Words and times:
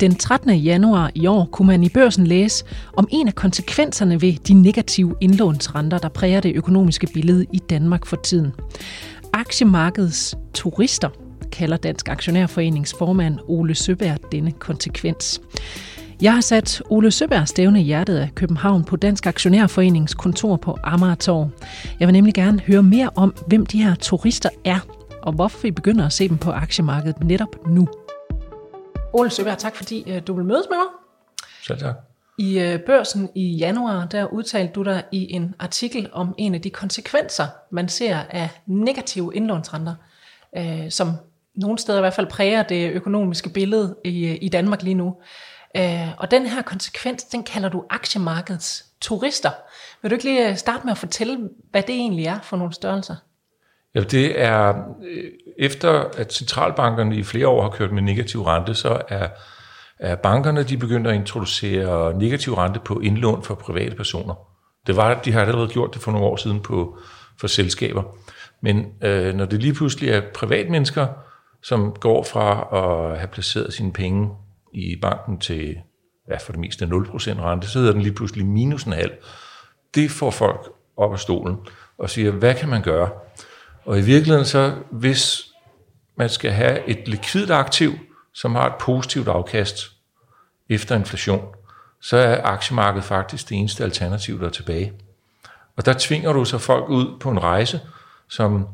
Den 0.00 0.14
13. 0.14 0.54
januar 0.54 1.10
i 1.14 1.26
år 1.26 1.48
kunne 1.52 1.66
man 1.66 1.84
i 1.84 1.88
børsen 1.88 2.26
læse 2.26 2.64
om 2.96 3.08
en 3.10 3.28
af 3.28 3.34
konsekvenserne 3.34 4.22
ved 4.22 4.32
de 4.32 4.54
negative 4.54 5.14
indlånsrenter, 5.20 5.98
der 5.98 6.08
præger 6.08 6.40
det 6.40 6.56
økonomiske 6.56 7.06
billede 7.14 7.46
i 7.52 7.58
Danmark 7.58 8.06
for 8.06 8.16
tiden. 8.16 8.52
Aktiemarkedets 9.32 10.36
turister 10.54 11.08
kalder 11.52 11.76
Dansk 11.76 12.08
Aktionærforenings 12.08 12.94
formand 12.98 13.38
Ole 13.48 13.74
Søberg 13.74 14.32
denne 14.32 14.52
konsekvens. 14.52 15.40
Jeg 16.22 16.34
har 16.34 16.40
sat 16.40 16.82
Ole 16.90 17.10
Søberg 17.10 17.48
stævne 17.48 17.80
i 17.80 17.84
hjertet 17.84 18.16
af 18.16 18.34
København 18.34 18.84
på 18.84 18.96
Dansk 18.96 19.26
Aktionærforenings 19.26 20.14
kontor 20.14 20.56
på 20.56 20.78
Amagertorv. 20.84 21.48
Jeg 22.00 22.08
vil 22.08 22.12
nemlig 22.12 22.34
gerne 22.34 22.60
høre 22.60 22.82
mere 22.82 23.10
om, 23.16 23.34
hvem 23.46 23.66
de 23.66 23.82
her 23.82 23.94
turister 23.94 24.48
er, 24.64 24.78
og 25.22 25.32
hvorfor 25.32 25.58
vi 25.62 25.70
begynder 25.70 26.06
at 26.06 26.12
se 26.12 26.28
dem 26.28 26.38
på 26.38 26.50
aktiemarkedet 26.50 27.24
netop 27.24 27.68
nu. 27.68 27.88
Ole 29.12 29.30
Søberg, 29.30 29.58
tak 29.58 29.76
fordi 29.76 30.10
øh, 30.10 30.22
du 30.26 30.34
vil 30.34 30.44
mødes 30.44 30.66
med 30.70 30.76
mig. 30.76 30.86
Selv 31.62 31.78
tak. 31.78 31.94
I 32.38 32.58
øh, 32.58 32.80
børsen 32.80 33.30
i 33.34 33.56
januar, 33.56 34.06
der 34.06 34.24
udtalte 34.24 34.72
du 34.72 34.82
dig 34.82 35.04
i 35.12 35.32
en 35.32 35.54
artikel 35.58 36.10
om 36.12 36.34
en 36.38 36.54
af 36.54 36.60
de 36.60 36.70
konsekvenser, 36.70 37.46
man 37.70 37.88
ser 37.88 38.18
af 38.30 38.48
negative 38.66 39.34
indlånsrenter, 39.34 39.94
øh, 40.56 40.90
som 40.90 41.12
nogle 41.54 41.78
steder 41.78 41.98
i 41.98 42.00
hvert 42.00 42.14
fald 42.14 42.26
præger 42.26 42.62
det 42.62 42.90
økonomiske 42.90 43.48
billede 43.48 43.96
i, 44.04 44.26
i 44.26 44.48
Danmark 44.48 44.82
lige 44.82 44.94
nu. 44.94 45.16
Og 46.18 46.30
den 46.30 46.46
her 46.46 46.62
konsekvens, 46.62 47.24
den 47.24 47.42
kalder 47.42 47.68
du 47.68 47.84
aktiemarkedets 47.90 48.86
turister. 49.00 49.50
Vil 50.02 50.10
du 50.10 50.14
ikke 50.14 50.24
lige 50.24 50.56
starte 50.56 50.84
med 50.84 50.92
at 50.92 50.98
fortælle, 50.98 51.48
hvad 51.70 51.82
det 51.82 51.94
egentlig 51.94 52.26
er 52.26 52.40
for 52.40 52.56
nogle 52.56 52.72
størrelser? 52.74 53.16
Ja, 53.94 54.00
det 54.00 54.40
er, 54.40 54.74
øh, 55.10 55.24
efter 55.58 55.90
at 56.16 56.32
centralbankerne 56.32 57.16
i 57.16 57.22
flere 57.22 57.48
år 57.48 57.62
har 57.62 57.70
kørt 57.70 57.92
med 57.92 58.02
negativ 58.02 58.42
rente, 58.42 58.74
så 58.74 59.02
er, 59.08 59.28
er 59.98 60.14
bankerne 60.16 60.62
de 60.62 60.76
begyndt 60.76 61.06
at 61.06 61.14
introducere 61.14 62.18
negativ 62.18 62.54
rente 62.54 62.80
på 62.80 63.00
indlån 63.00 63.42
for 63.42 63.54
private 63.54 63.96
personer. 63.96 64.34
Det 64.86 64.96
var, 64.96 65.14
de 65.14 65.32
har 65.32 65.40
allerede 65.40 65.68
gjort 65.68 65.94
det 65.94 66.02
for 66.02 66.12
nogle 66.12 66.26
år 66.26 66.36
siden 66.36 66.60
på, 66.60 66.98
for 67.40 67.46
selskaber. 67.46 68.02
Men 68.62 68.86
øh, 69.02 69.34
når 69.34 69.44
det 69.44 69.60
lige 69.60 69.74
pludselig 69.74 70.10
er 70.10 70.22
privatmennesker, 70.34 71.06
som 71.62 71.92
går 72.00 72.22
fra 72.22 72.68
at 72.72 73.18
have 73.18 73.28
placeret 73.28 73.72
sine 73.72 73.92
penge 73.92 74.30
i 74.74 74.96
banken 75.02 75.38
til 75.38 75.76
ja, 76.30 76.36
for 76.36 76.52
det 76.52 76.60
meste 76.60 76.84
0% 76.84 76.88
rente, 76.90 77.68
så 77.68 77.78
hedder 77.78 77.92
den 77.92 78.02
lige 78.02 78.14
pludselig 78.14 78.46
minus 78.46 78.84
en 78.84 78.92
halv. 78.92 79.12
Det 79.94 80.10
får 80.10 80.30
folk 80.30 80.68
op 80.96 81.12
af 81.12 81.18
stolen 81.18 81.56
og 81.98 82.10
siger, 82.10 82.30
hvad 82.30 82.54
kan 82.54 82.68
man 82.68 82.82
gøre? 82.82 83.10
Og 83.90 83.98
i 83.98 84.02
virkeligheden 84.02 84.46
så, 84.46 84.74
hvis 84.90 85.42
man 86.16 86.28
skal 86.28 86.50
have 86.50 86.88
et 86.88 87.08
likvidt 87.08 87.50
aktiv, 87.50 87.92
som 88.34 88.54
har 88.54 88.66
et 88.66 88.74
positivt 88.80 89.28
afkast 89.28 89.76
efter 90.68 90.96
inflation, 90.96 91.44
så 92.00 92.16
er 92.16 92.42
aktiemarkedet 92.44 93.04
faktisk 93.04 93.48
det 93.48 93.56
eneste 93.56 93.84
alternativ, 93.84 94.40
der 94.40 94.46
er 94.46 94.50
tilbage. 94.50 94.92
Og 95.76 95.86
der 95.86 95.94
tvinger 95.98 96.32
du 96.32 96.44
så 96.44 96.58
folk 96.58 96.88
ud 96.88 97.18
på 97.20 97.30
en 97.30 97.42
rejse, 97.42 97.80
som 98.28 98.68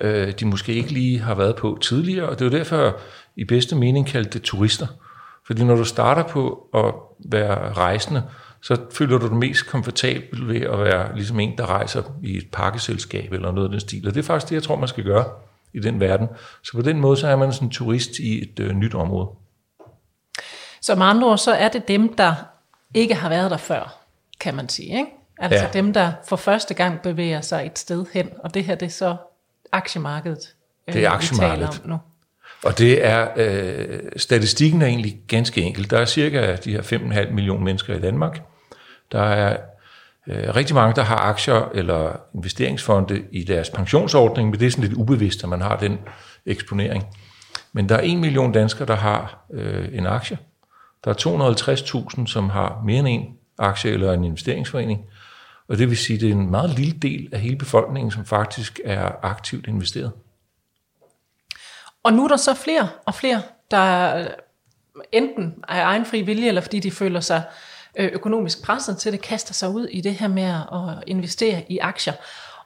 øh, 0.00 0.32
de 0.40 0.46
måske 0.46 0.72
ikke 0.74 0.92
lige 0.92 1.18
har 1.18 1.34
været 1.34 1.56
på 1.56 1.78
tidligere, 1.82 2.28
og 2.28 2.38
det 2.38 2.46
er 2.46 2.50
jo 2.50 2.58
derfor 2.58 2.96
i 3.36 3.44
bedste 3.44 3.76
mening 3.76 4.06
kaldte 4.06 4.30
det 4.30 4.42
turister. 4.42 4.86
Fordi 5.46 5.64
når 5.64 5.76
du 5.76 5.84
starter 5.84 6.22
på 6.22 6.68
at 6.74 6.94
være 7.32 7.72
rejsende, 7.72 8.22
så 8.68 8.76
føler 8.92 9.18
du 9.18 9.28
dig 9.28 9.36
mest 9.36 9.66
komfortabel 9.66 10.48
ved 10.48 10.60
at 10.60 10.78
være 10.78 11.14
ligesom 11.14 11.40
en, 11.40 11.58
der 11.58 11.66
rejser 11.66 12.02
i 12.22 12.36
et 12.36 12.48
pakkeselskab 12.52 13.32
eller 13.32 13.52
noget 13.52 13.66
af 13.66 13.70
den 13.70 13.80
stil. 13.80 14.08
Og 14.08 14.14
det 14.14 14.20
er 14.20 14.24
faktisk 14.24 14.48
det, 14.48 14.54
jeg 14.54 14.62
tror, 14.62 14.76
man 14.76 14.88
skal 14.88 15.04
gøre 15.04 15.24
i 15.72 15.80
den 15.80 16.00
verden. 16.00 16.28
Så 16.62 16.72
på 16.72 16.82
den 16.82 17.00
måde, 17.00 17.16
så 17.16 17.28
er 17.28 17.36
man 17.36 17.52
sådan 17.52 17.68
en 17.68 17.72
turist 17.72 18.18
i 18.18 18.42
et 18.42 18.60
øh, 18.60 18.72
nyt 18.72 18.94
område. 18.94 19.28
Så 20.80 20.94
med 20.94 21.06
andre 21.06 21.28
ord, 21.28 21.38
så 21.38 21.52
er 21.52 21.68
det 21.68 21.88
dem, 21.88 22.14
der 22.16 22.34
ikke 22.94 23.14
har 23.14 23.28
været 23.28 23.50
der 23.50 23.56
før, 23.56 23.98
kan 24.40 24.54
man 24.54 24.68
sige. 24.68 24.98
Ikke? 24.98 25.10
Altså 25.38 25.64
ja. 25.64 25.70
dem, 25.72 25.92
der 25.92 26.12
for 26.28 26.36
første 26.36 26.74
gang 26.74 27.00
bevæger 27.00 27.40
sig 27.40 27.66
et 27.66 27.78
sted 27.78 28.06
hen. 28.12 28.30
Og 28.44 28.54
det 28.54 28.64
her, 28.64 28.74
det 28.74 28.86
er 28.86 28.90
så 28.90 29.16
aktiemarkedet, 29.72 30.54
øh, 30.88 30.94
det 30.94 31.04
er 31.04 31.10
aktiemarkedet. 31.10 31.68
vi 31.68 31.72
taler 31.72 31.82
om 31.84 31.90
nu. 31.90 31.98
Og 32.64 32.78
det 32.78 33.04
er, 33.04 33.28
øh, 33.36 34.00
statistikken 34.16 34.82
er 34.82 34.86
egentlig 34.86 35.20
ganske 35.28 35.62
enkel. 35.62 35.90
Der 35.90 35.98
er 35.98 36.04
cirka 36.04 36.56
de 36.56 36.72
her 36.72 36.82
5,5 36.82 37.30
millioner 37.32 37.64
mennesker 37.64 37.94
i 37.94 38.00
Danmark. 38.00 38.40
Der 39.12 39.22
er 39.22 39.56
øh, 40.26 40.54
rigtig 40.56 40.74
mange, 40.74 40.94
der 40.94 41.02
har 41.02 41.16
aktier 41.16 41.70
eller 41.74 42.20
investeringsfonde 42.34 43.24
i 43.32 43.44
deres 43.44 43.70
pensionsordning, 43.70 44.50
men 44.50 44.60
det 44.60 44.66
er 44.66 44.70
sådan 44.70 44.84
lidt 44.84 44.98
ubevidst, 44.98 45.42
at 45.42 45.48
man 45.48 45.60
har 45.60 45.76
den 45.76 45.98
eksponering. 46.46 47.04
Men 47.72 47.88
der 47.88 47.96
er 47.96 48.00
1 48.02 48.18
million 48.18 48.52
danskere, 48.52 48.86
der 48.86 48.96
har 48.96 49.44
øh, 49.52 49.88
en 49.92 50.06
aktie. 50.06 50.38
Der 51.04 51.10
er 51.10 52.14
250.000, 52.18 52.26
som 52.26 52.50
har 52.50 52.82
mere 52.84 52.98
end 52.98 53.08
en 53.08 53.36
aktie 53.58 53.90
eller 53.90 54.12
en 54.12 54.24
investeringsforening. 54.24 55.00
Og 55.68 55.78
det 55.78 55.88
vil 55.88 55.96
sige, 55.96 56.14
at 56.14 56.20
det 56.20 56.28
er 56.28 56.34
en 56.34 56.50
meget 56.50 56.70
lille 56.70 56.92
del 56.92 57.28
af 57.32 57.40
hele 57.40 57.56
befolkningen, 57.56 58.10
som 58.10 58.24
faktisk 58.24 58.80
er 58.84 59.10
aktivt 59.22 59.66
investeret. 59.66 60.12
Og 62.02 62.12
nu 62.12 62.24
er 62.24 62.28
der 62.28 62.36
så 62.36 62.54
flere 62.54 62.88
og 63.06 63.14
flere, 63.14 63.42
der 63.70 64.28
enten 65.12 65.64
af 65.68 65.82
egen 65.82 66.06
fri 66.06 66.22
vilje, 66.22 66.48
eller 66.48 66.60
fordi 66.60 66.80
de 66.80 66.90
føler 66.90 67.20
sig 67.20 67.42
øh, 67.46 67.77
økonomisk 67.96 68.62
presset 68.62 68.98
til 68.98 69.12
det, 69.12 69.20
kaster 69.20 69.54
sig 69.54 69.70
ud 69.70 69.86
i 69.86 70.00
det 70.00 70.14
her 70.14 70.28
med 70.28 70.42
at 70.42 71.04
investere 71.06 71.64
i 71.68 71.78
aktier. 71.78 72.12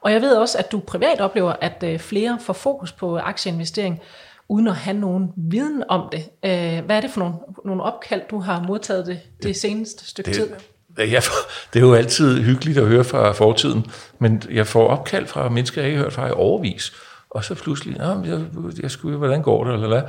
Og 0.01 0.13
jeg 0.13 0.21
ved 0.23 0.37
også, 0.37 0.59
at 0.59 0.73
du 0.73 0.79
privat 0.79 1.21
oplever, 1.21 1.55
at 1.61 1.85
øh, 1.87 1.99
flere 1.99 2.39
får 2.41 2.53
fokus 2.53 2.93
på 2.93 3.19
aktieinvestering, 3.19 4.01
uden 4.49 4.69
at 4.69 4.75
have 4.75 4.97
nogen 4.97 5.33
viden 5.37 5.85
om 5.89 6.09
det. 6.13 6.25
Øh, 6.45 6.85
hvad 6.85 6.97
er 6.97 7.01
det 7.01 7.11
for 7.11 7.21
nogle, 7.21 7.35
nogle 7.65 7.83
opkald, 7.83 8.23
du 8.31 8.41
har 8.41 8.63
modtaget 8.63 9.07
det, 9.07 9.21
det 9.43 9.57
seneste 9.57 10.07
stykke 10.07 10.29
det, 10.29 10.37
tid? 10.37 10.49
Får, 10.49 11.35
det 11.73 11.83
er 11.83 11.87
jo 11.87 11.95
altid 11.95 12.43
hyggeligt 12.43 12.79
at 12.79 12.87
høre 12.87 13.05
fra 13.05 13.33
fortiden, 13.33 13.87
men 14.19 14.43
jeg 14.51 14.67
får 14.67 14.89
opkald 14.89 15.27
fra 15.27 15.49
mennesker, 15.49 15.81
jeg 15.81 15.89
ikke 15.89 15.99
har 15.99 16.05
hørt 16.05 16.13
fra 16.13 16.29
i 16.29 16.31
overvis. 16.31 16.93
Og 17.31 17.45
så 17.45 17.55
pludselig, 17.55 17.97
jeg, 17.99 18.41
jeg 18.83 18.91
skulle, 18.91 19.19
hvordan 19.19 19.43
går 19.43 19.65
det, 19.65 19.75
eller 19.75 19.89
hvad? 19.89 20.03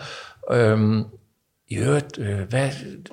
Øhm, 0.57 1.05
i 1.69 1.75
øvrigt, 1.75 2.19
øh, 2.19 2.39
hvad, 2.49 2.69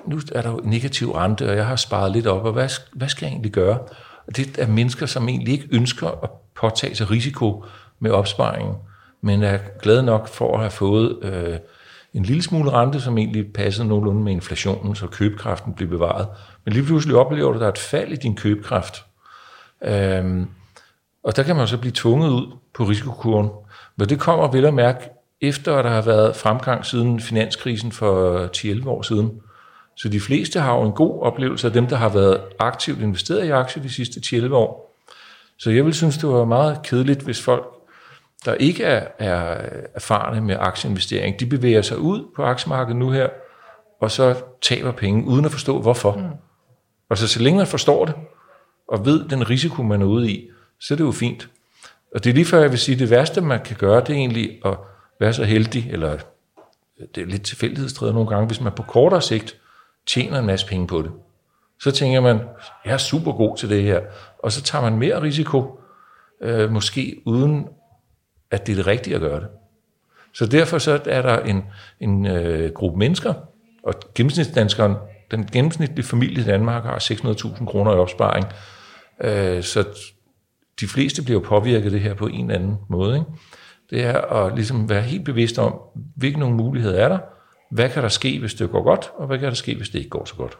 nu 0.07 0.19
er 0.31 0.41
der 0.41 0.49
jo 0.49 0.61
negativ 0.63 1.11
rente, 1.11 1.49
og 1.49 1.55
jeg 1.55 1.65
har 1.65 1.75
sparet 1.75 2.11
lidt 2.11 2.27
op, 2.27 2.45
og 2.45 2.53
hvad, 2.53 2.69
hvad 2.93 3.09
skal 3.09 3.25
jeg 3.25 3.31
egentlig 3.31 3.51
gøre? 3.51 3.79
Og 4.27 4.37
det 4.37 4.57
er 4.57 4.67
mennesker, 4.67 5.05
som 5.05 5.29
egentlig 5.29 5.53
ikke 5.53 5.67
ønsker 5.71 6.07
at 6.23 6.29
påtage 6.55 6.95
sig 6.95 7.11
risiko 7.11 7.65
med 7.99 8.11
opsparingen, 8.11 8.75
men 9.21 9.43
er 9.43 9.57
glade 9.81 10.03
nok 10.03 10.27
for 10.27 10.53
at 10.53 10.59
have 10.59 10.71
fået 10.71 11.19
øh, 11.21 11.57
en 12.13 12.23
lille 12.23 12.43
smule 12.43 12.71
rente, 12.71 13.01
som 13.01 13.17
egentlig 13.17 13.53
passer 13.53 13.83
nogenlunde 13.83 14.21
med 14.21 14.31
inflationen, 14.31 14.95
så 14.95 15.07
købekraften 15.07 15.73
blev 15.73 15.89
bevaret. 15.89 16.27
Men 16.65 16.73
lige 16.73 16.85
pludselig 16.85 17.15
oplever 17.15 17.49
du, 17.49 17.53
at 17.53 17.59
der 17.59 17.67
er 17.67 17.71
et 17.71 17.77
fald 17.77 18.11
i 18.11 18.15
din 18.15 18.35
købekraft. 18.35 19.05
Øhm, 19.83 20.47
og 21.23 21.35
der 21.35 21.43
kan 21.43 21.55
man 21.55 21.67
så 21.67 21.77
blive 21.77 21.93
tvunget 21.95 22.29
ud 22.29 22.57
på 22.73 22.83
risikokurven. 22.83 23.49
Men 23.95 24.09
det 24.09 24.19
kommer 24.19 24.47
vel 24.47 24.65
at 24.65 24.73
mærke 24.73 25.09
efter, 25.41 25.75
at 25.75 25.85
der 25.85 25.91
har 25.91 26.01
været 26.01 26.35
fremgang 26.35 26.85
siden 26.85 27.19
finanskrisen 27.19 27.91
for 27.91 28.45
10-11 28.57 28.89
år 28.89 29.01
siden. 29.01 29.41
Så 29.95 30.09
de 30.09 30.19
fleste 30.19 30.59
har 30.59 30.75
jo 30.75 30.81
en 30.81 30.91
god 30.91 31.21
oplevelse 31.21 31.67
af 31.67 31.73
dem, 31.73 31.87
der 31.87 31.95
har 31.95 32.09
været 32.09 32.41
aktivt 32.59 32.99
investeret 33.01 33.45
i 33.45 33.49
aktier 33.49 33.83
de 33.83 33.89
sidste 33.89 34.19
10-11 34.19 34.53
år. 34.53 34.97
Så 35.59 35.71
jeg 35.71 35.85
vil 35.85 35.93
synes, 35.93 36.17
det 36.17 36.29
var 36.29 36.45
meget 36.45 36.79
kedeligt, 36.83 37.21
hvis 37.21 37.41
folk, 37.41 37.65
der 38.45 38.53
ikke 38.53 38.83
er, 38.83 39.07
er 39.19 39.69
erfarne 39.95 40.41
med 40.41 40.55
aktieinvestering, 40.59 41.39
de 41.39 41.45
bevæger 41.45 41.81
sig 41.81 41.97
ud 41.97 42.25
på 42.35 42.43
aktiemarkedet 42.43 42.99
nu 42.99 43.09
her, 43.09 43.29
og 44.01 44.11
så 44.11 44.35
taber 44.61 44.91
penge, 44.91 45.25
uden 45.27 45.45
at 45.45 45.51
forstå 45.51 45.81
hvorfor. 45.81 46.15
Mm. 46.15 46.23
Og 47.09 47.17
så, 47.17 47.27
så 47.27 47.41
længe 47.41 47.57
man 47.57 47.67
forstår 47.67 48.05
det, 48.05 48.15
og 48.87 49.05
ved 49.05 49.29
den 49.29 49.49
risiko, 49.49 49.83
man 49.83 50.01
er 50.01 50.05
ude 50.05 50.31
i, 50.31 50.49
så 50.79 50.93
er 50.93 50.95
det 50.95 51.03
jo 51.03 51.11
fint. 51.11 51.49
Og 52.15 52.23
det 52.23 52.29
er 52.29 52.33
lige 52.33 52.45
før, 52.45 52.61
jeg 52.61 52.71
vil 52.71 52.79
sige, 52.79 52.93
at 52.95 52.99
det 52.99 53.09
værste, 53.09 53.41
man 53.41 53.59
kan 53.65 53.75
gøre, 53.75 53.99
det 53.99 54.09
er 54.09 54.13
egentlig 54.13 54.59
at 54.65 54.77
være 55.21 55.33
så 55.33 55.43
heldig, 55.43 55.91
eller 55.91 56.13
øh, 56.13 56.19
det 57.15 57.21
er 57.21 57.25
lidt 57.25 57.43
tilfældighedsdrevet 57.43 58.13
nogle 58.13 58.29
gange, 58.29 58.47
hvis 58.47 58.61
man 58.61 58.71
på 58.71 58.83
kortere 58.83 59.21
sigt 59.21 59.57
tjener 60.05 60.39
en 60.39 60.45
masse 60.45 60.67
penge 60.67 60.87
på 60.87 61.01
det. 61.01 61.11
Så 61.79 61.91
tænker 61.91 62.21
man, 62.21 62.39
jeg 62.85 62.93
er 62.93 62.97
super 62.97 63.31
god 63.31 63.57
til 63.57 63.69
det 63.69 63.83
her, 63.83 64.01
og 64.39 64.51
så 64.51 64.61
tager 64.61 64.81
man 64.81 64.99
mere 64.99 65.21
risiko, 65.21 65.79
øh, 66.41 66.71
måske 66.71 67.21
uden 67.25 67.67
at 68.51 68.67
det 68.67 68.73
er 68.73 68.75
det 68.75 68.87
rigtige 68.87 69.15
at 69.15 69.21
gøre 69.21 69.39
det. 69.39 69.47
Så 70.33 70.45
derfor 70.45 70.77
så 70.77 71.01
er 71.05 71.21
der 71.21 71.39
en, 71.39 71.63
en 71.99 72.25
øh, 72.25 72.73
gruppe 72.73 72.99
mennesker, 72.99 73.33
og 73.83 73.93
gennemsnitsdanskeren, 74.15 74.95
den 75.31 75.45
gennemsnitlige 75.45 76.05
familie 76.05 76.41
i 76.41 76.45
Danmark 76.45 76.83
har 76.83 76.99
600.000 76.99 77.65
kroner 77.65 77.91
i 77.91 77.95
opsparing, 77.95 78.45
øh, 79.23 79.63
så 79.63 79.85
de 80.79 80.87
fleste 80.87 81.23
bliver 81.23 81.39
påvirket 81.39 81.85
af 81.85 81.91
det 81.91 82.01
her 82.01 82.13
på 82.13 82.27
en 82.27 82.49
eller 82.49 82.59
anden 82.59 82.77
måde. 82.89 83.15
Ikke? 83.15 83.31
Det 83.91 84.05
er 84.05 84.21
at 84.21 84.55
ligesom 84.55 84.89
være 84.89 85.01
helt 85.01 85.25
bevidst 85.25 85.59
om, 85.59 85.79
hvilke 86.15 86.39
nogle 86.39 86.55
muligheder 86.55 87.03
er 87.03 87.09
der, 87.09 87.19
hvad 87.71 87.89
kan 87.89 88.03
der 88.03 88.09
ske, 88.09 88.39
hvis 88.39 88.53
det 88.53 88.71
går 88.71 88.83
godt, 88.83 89.11
og 89.15 89.27
hvad 89.27 89.39
kan 89.39 89.47
der 89.47 89.53
ske, 89.53 89.75
hvis 89.75 89.89
det 89.89 89.99
ikke 89.99 90.09
går 90.09 90.25
så 90.25 90.35
godt. 90.35 90.57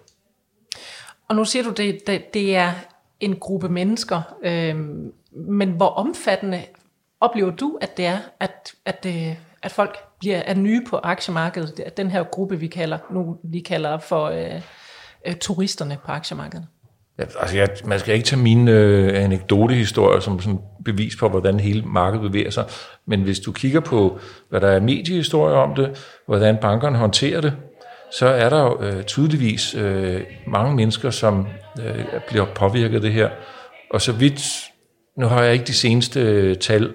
Og 1.27 1.35
nu 1.35 1.45
siger 1.45 1.63
du, 1.63 1.69
det, 1.69 2.07
det, 2.07 2.33
det 2.33 2.55
er 2.55 2.73
en 3.19 3.35
gruppe 3.35 3.69
mennesker, 3.69 4.21
øh, 4.43 4.75
men 5.31 5.69
hvor 5.69 5.89
omfattende 5.89 6.61
oplever 7.19 7.51
du, 7.51 7.77
at 7.81 7.97
det 7.97 8.05
er, 8.05 8.17
at, 8.39 8.73
at, 8.85 9.05
øh, 9.07 9.35
at 9.61 9.71
folk 9.71 9.97
bliver 10.19 10.37
er 10.37 10.55
nye 10.55 10.85
på 10.89 10.99
aktiemarkedet, 11.03 11.97
den 11.97 12.11
her 12.11 12.23
gruppe, 12.23 12.59
vi 12.59 12.67
kalder, 12.67 12.97
nu 13.11 13.37
vi 13.43 13.59
kalder 13.59 13.97
for 13.97 14.25
øh, 14.25 14.61
øh 15.25 15.35
turisterne 15.35 15.97
på 16.05 16.11
aktiemarkedet? 16.11 16.67
Ja, 17.21 17.25
altså 17.39 17.57
jeg, 17.57 17.69
man 17.85 17.99
skal 17.99 18.13
ikke 18.13 18.25
tage 18.25 18.41
mine 18.41 18.71
øh, 18.71 19.23
anekdotehistorier 19.23 20.19
som 20.19 20.39
sådan 20.39 20.59
bevis 20.85 21.15
på, 21.15 21.29
hvordan 21.29 21.59
hele 21.59 21.81
markedet 21.81 22.31
bevæger 22.31 22.49
sig. 22.49 22.65
Men 23.07 23.21
hvis 23.21 23.39
du 23.39 23.51
kigger 23.51 23.79
på, 23.79 24.19
hvad 24.49 24.61
der 24.61 24.67
er 24.67 24.79
mediehistorier 24.79 25.57
om 25.57 25.75
det, 25.75 26.19
hvordan 26.25 26.57
bankerne 26.61 26.97
håndterer 26.97 27.41
det, 27.41 27.53
så 28.19 28.27
er 28.27 28.49
der 28.49 28.61
jo 28.63 28.83
øh, 28.83 29.03
tydeligvis 29.03 29.75
øh, 29.75 30.21
mange 30.47 30.75
mennesker, 30.75 31.09
som 31.09 31.47
øh, 31.79 32.05
bliver 32.27 32.45
påvirket 32.55 32.95
af 32.95 33.01
det 33.01 33.13
her. 33.13 33.29
Og 33.91 34.01
så 34.01 34.11
vidt, 34.11 34.41
nu 35.17 35.25
har 35.25 35.43
jeg 35.43 35.53
ikke 35.53 35.65
de 35.65 35.73
seneste 35.73 36.21
øh, 36.21 36.57
tal 36.57 36.93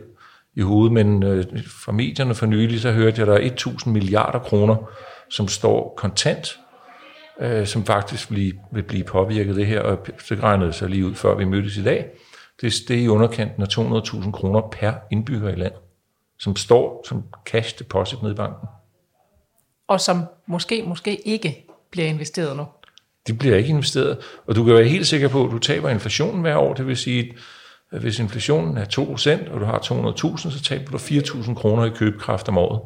i 0.57 0.61
hovedet, 0.61 0.93
men 0.93 1.23
øh, 1.23 1.45
fra 1.85 1.93
medierne 1.93 2.35
for 2.35 2.47
nylig, 2.47 2.81
så 2.81 2.93
hørte 2.93 3.21
jeg, 3.21 3.29
at 3.29 3.43
der 3.43 3.47
er 3.47 3.51
1.000 3.51 3.91
milliarder 3.91 4.39
kroner, 4.39 4.77
som 5.31 5.49
står 5.49 5.95
kontant 5.97 6.59
øh, 7.41 7.67
som 7.67 7.85
faktisk 7.85 8.31
vil, 8.31 8.59
vil 8.73 8.83
blive 8.83 9.05
påvirket 9.05 9.51
af 9.51 9.55
det 9.55 9.67
her, 9.67 9.81
og 9.81 10.07
så 10.19 10.35
regnede 10.35 10.67
det 10.67 10.75
sig 10.75 10.91
lige 10.91 11.07
ud, 11.07 11.15
før 11.15 11.35
vi 11.35 11.45
mødtes 11.45 11.77
i 11.77 11.83
dag. 11.83 12.07
Det, 12.61 12.75
det 12.89 12.97
er 12.97 13.01
i 13.01 13.09
underkanten 13.09 13.63
af 13.63 13.67
200.000 13.67 14.31
kroner 14.31 14.61
per 14.61 14.93
indbygger 15.11 15.49
i 15.49 15.55
land, 15.55 15.73
som 16.39 16.57
står 16.57 17.05
som 17.09 17.25
cash 17.47 17.79
deposit 17.79 18.23
nede 18.23 18.33
i 18.33 18.37
banken. 18.37 18.69
Og 19.89 20.01
som 20.01 20.25
måske, 20.47 20.83
måske 20.87 21.17
ikke 21.29 21.67
bliver 21.91 22.09
investeret 22.09 22.57
nu. 22.57 22.67
De 23.27 23.35
bliver 23.35 23.57
ikke 23.57 23.69
investeret, 23.69 24.19
og 24.47 24.57
du 24.57 24.65
kan 24.65 24.75
være 24.75 24.85
helt 24.85 25.07
sikker 25.07 25.29
på, 25.29 25.45
at 25.45 25.51
du 25.51 25.59
taber 25.59 25.89
inflationen 25.89 26.41
hver 26.41 26.57
år. 26.57 26.75
Det 26.75 26.87
vil 26.87 26.97
sige, 26.97 27.37
at 27.93 28.01
hvis 28.01 28.19
inflationen 28.19 28.77
er 28.77 28.85
2%, 28.85 29.53
og 29.53 29.61
du 29.61 29.65
har 29.65 29.79
200.000, 29.79 30.51
så 30.51 30.63
taber 30.65 30.91
du 30.91 30.97
4.000 30.97 31.55
kroner 31.55 31.85
i 31.85 31.91
købekraft 31.91 32.49
om 32.49 32.59
året. 32.59 32.81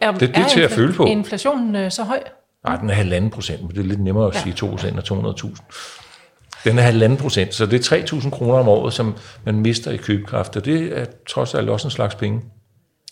Er, 0.00 0.12
det, 0.12 0.20
det 0.20 0.36
er 0.36 0.48
til 0.48 0.60
at 0.60 0.70
føle 0.70 0.92
på. 0.92 1.04
inflationen 1.04 1.76
øh, 1.76 1.90
så 1.90 2.04
høj? 2.04 2.22
Nej, 2.66 2.76
den 2.76 2.90
er 2.90 2.94
halvanden 2.94 3.30
procent, 3.30 3.62
men 3.62 3.70
det 3.70 3.78
er 3.78 3.82
lidt 3.82 4.00
nemmere 4.00 4.26
at 4.26 4.34
ja. 4.34 4.40
sige 4.40 4.52
2 4.52 4.66
procent 4.66 5.12
og 5.12 5.34
200.000. 5.34 6.62
Den 6.64 6.78
er 6.78 6.82
halvanden 6.82 7.18
procent, 7.18 7.54
så 7.54 7.66
det 7.66 7.92
er 7.92 7.96
3.000 7.96 8.30
kroner 8.30 8.58
om 8.58 8.68
året, 8.68 8.92
som 8.92 9.16
man 9.44 9.54
mister 9.54 9.90
i 9.90 9.96
købekraft, 9.96 10.56
og 10.56 10.64
det 10.64 10.98
er 10.98 11.04
trods 11.28 11.54
alt 11.54 11.68
også 11.68 11.86
en 11.86 11.90
slags 11.90 12.14
penge. 12.14 12.42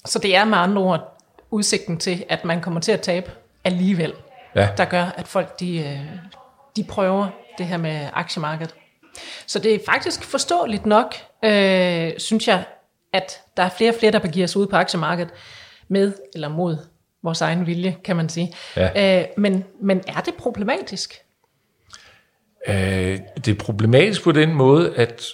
Så 0.05 0.19
det 0.19 0.37
er 0.37 0.45
med 0.45 0.59
andre 0.59 0.83
ord 0.83 1.15
udsigten 1.51 1.99
til, 1.99 2.25
at 2.29 2.45
man 2.45 2.61
kommer 2.61 2.81
til 2.81 2.93
at 2.93 3.01
tabe 3.01 3.31
alligevel, 3.65 4.13
ja. 4.57 4.69
der 4.77 4.85
gør, 4.85 5.05
at 5.05 5.29
folk 5.29 5.61
de, 5.61 5.79
øh, 5.79 6.01
de 6.77 6.85
prøver 6.85 7.29
det 7.59 7.67
her 7.67 7.77
med 7.77 8.09
aktiemarkedet. 8.13 8.75
Så 9.47 9.59
det 9.59 9.75
er 9.75 9.79
faktisk 9.87 10.25
forståeligt 10.25 10.87
nok, 10.87 11.15
øh, 11.45 12.13
synes 12.19 12.49
jeg, 12.49 12.65
at 13.13 13.41
der 13.57 13.63
er 13.63 13.69
flere 13.69 13.91
og 13.91 13.95
flere, 13.99 14.13
der 14.13 14.19
begiver 14.19 14.47
sig 14.47 14.61
ud 14.61 14.67
på 14.67 14.77
aktiemarkedet 14.77 15.33
med 15.89 16.13
eller 16.35 16.49
mod 16.49 16.77
vores 17.25 17.41
egen 17.41 17.67
vilje, 17.67 17.97
kan 18.05 18.17
man 18.17 18.29
sige. 18.29 18.53
Ja. 18.77 19.21
Øh, 19.21 19.27
men, 19.37 19.65
men 19.83 20.03
er 20.07 20.21
det 20.21 20.35
problematisk? 20.35 21.15
Øh, 22.69 23.19
det 23.45 23.49
er 23.49 23.55
problematisk 23.59 24.25
på 24.25 24.33
den 24.33 24.55
måde, 24.55 24.97
at 24.97 25.25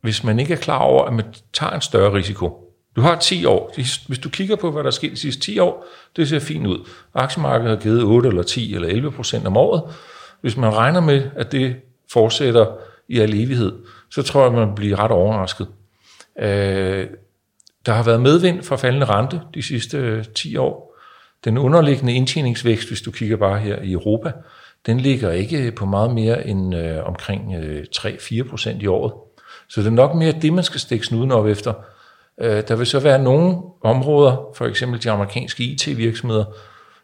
hvis 0.00 0.24
man 0.24 0.38
ikke 0.38 0.54
er 0.54 0.58
klar 0.58 0.78
over, 0.78 1.04
at 1.04 1.12
man 1.12 1.24
tager 1.52 1.72
en 1.72 1.80
større 1.80 2.14
risiko. 2.14 2.62
Du 2.96 3.00
har 3.00 3.18
10 3.18 3.44
år. 3.44 3.72
Hvis 4.06 4.18
du 4.18 4.28
kigger 4.28 4.56
på, 4.56 4.70
hvad 4.70 4.82
der 4.82 4.86
er 4.86 4.92
sket 4.92 5.10
de 5.10 5.16
sidste 5.16 5.42
10 5.42 5.58
år, 5.58 5.86
det 6.16 6.28
ser 6.28 6.38
fint 6.38 6.66
ud. 6.66 6.88
Aktiemarkedet 7.14 7.70
har 7.70 7.82
givet 7.82 8.02
8 8.02 8.28
eller 8.28 8.42
10 8.42 8.74
eller 8.74 8.88
11 8.88 9.12
procent 9.12 9.46
om 9.46 9.56
året. 9.56 9.82
Hvis 10.40 10.56
man 10.56 10.74
regner 10.74 11.00
med, 11.00 11.30
at 11.36 11.52
det 11.52 11.76
fortsætter 12.12 12.66
i 13.08 13.18
al 13.20 13.34
evighed, 13.34 13.72
så 14.10 14.22
tror 14.22 14.42
jeg, 14.42 14.52
man 14.52 14.74
bliver 14.74 15.00
ret 15.00 15.10
overrasket. 15.10 15.68
Øh, 16.38 17.06
der 17.86 17.92
har 17.92 18.02
været 18.02 18.20
medvind 18.20 18.62
fra 18.62 18.76
faldende 18.76 19.06
rente 19.06 19.40
de 19.54 19.62
sidste 19.62 19.98
øh, 19.98 20.24
10 20.24 20.56
år. 20.56 20.96
Den 21.44 21.58
underliggende 21.58 22.14
indtjeningsvækst, 22.14 22.88
hvis 22.88 23.00
du 23.00 23.10
kigger 23.10 23.36
bare 23.36 23.58
her 23.58 23.82
i 23.82 23.92
Europa, 23.92 24.32
den 24.86 25.00
ligger 25.00 25.30
ikke 25.30 25.66
øh, 25.66 25.74
på 25.74 25.86
meget 25.86 26.14
mere 26.14 26.46
end 26.46 26.74
øh, 26.74 27.06
omkring 27.06 27.54
øh, 27.54 27.84
3-4 27.96 28.50
procent 28.50 28.82
i 28.82 28.86
året. 28.86 29.12
Så 29.68 29.80
det 29.80 29.86
er 29.86 29.90
nok 29.90 30.14
mere 30.14 30.32
det, 30.42 30.52
man 30.52 30.64
skal 30.64 30.80
stikke 30.80 31.06
snuden 31.06 31.32
op 31.32 31.46
efter. 31.46 31.74
Øh, 32.40 32.62
der 32.68 32.76
vil 32.76 32.86
så 32.86 33.00
være 33.00 33.22
nogle 33.22 33.56
områder, 33.82 34.52
for 34.56 34.66
eksempel 34.66 35.02
de 35.02 35.10
amerikanske 35.10 35.64
IT-virksomheder, 35.64 36.44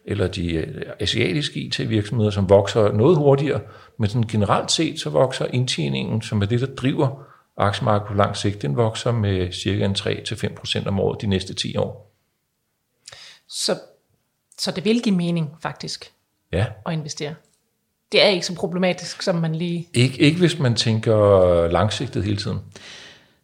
eller 0.05 0.26
de 0.26 0.52
øh, 0.55 0.82
asiatiske 1.00 1.61
IT-virksomheder, 1.61 2.31
som 2.31 2.49
vokser 2.49 2.93
noget 2.93 3.17
hurtigere, 3.17 3.61
men 3.99 4.08
sådan 4.08 4.29
generelt 4.29 4.70
set, 4.70 5.00
så 5.00 5.11
vokser 5.11 5.46
indtjeningen, 5.52 6.23
som 6.23 6.43
er 6.43 6.46
det, 6.46 6.61
der 6.61 6.67
driver 6.67 7.31
aktiemarkedet 7.57 8.09
på 8.09 8.15
lang 8.15 8.37
sigt, 8.37 8.63
den 8.63 8.77
vokser 8.77 9.13
med 9.13 9.53
cirka 9.53 9.89
3-5 9.89 10.55
procent 10.55 10.87
om 10.87 11.01
året 11.01 11.23
de 11.23 11.27
næste 11.27 11.55
10 11.55 11.77
år. 11.77 12.13
Så 13.49 13.79
så 14.63 14.71
det 14.71 14.85
vil 14.85 15.03
give 15.03 15.15
mening 15.15 15.51
faktisk 15.63 16.13
ja. 16.53 16.67
at 16.87 16.93
investere. 16.93 17.35
Det 18.13 18.25
er 18.25 18.29
ikke 18.29 18.47
så 18.47 18.55
problematisk, 18.55 19.23
som 19.23 19.35
man 19.35 19.55
lige... 19.55 19.89
Ikke, 19.95 20.19
ikke 20.19 20.39
hvis 20.39 20.59
man 20.59 20.75
tænker 20.75 21.69
langsigtet 21.69 22.25
hele 22.25 22.37
tiden. 22.37 22.59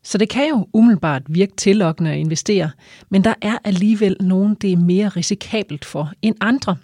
Så 0.03 0.19
det 0.19 0.29
kan 0.29 0.49
jo 0.49 0.67
umiddelbart 0.73 1.23
virke 1.29 1.57
tillokkende 1.57 2.11
at 2.11 2.17
investere, 2.17 2.71
men 3.09 3.25
der 3.25 3.35
er 3.43 3.59
alligevel 3.65 4.17
nogen, 4.21 4.55
det 4.55 4.73
er 4.73 4.77
mere 4.77 5.09
risikabelt 5.09 5.85
for 5.85 6.13
end 6.23 6.37
andre. 6.41 6.77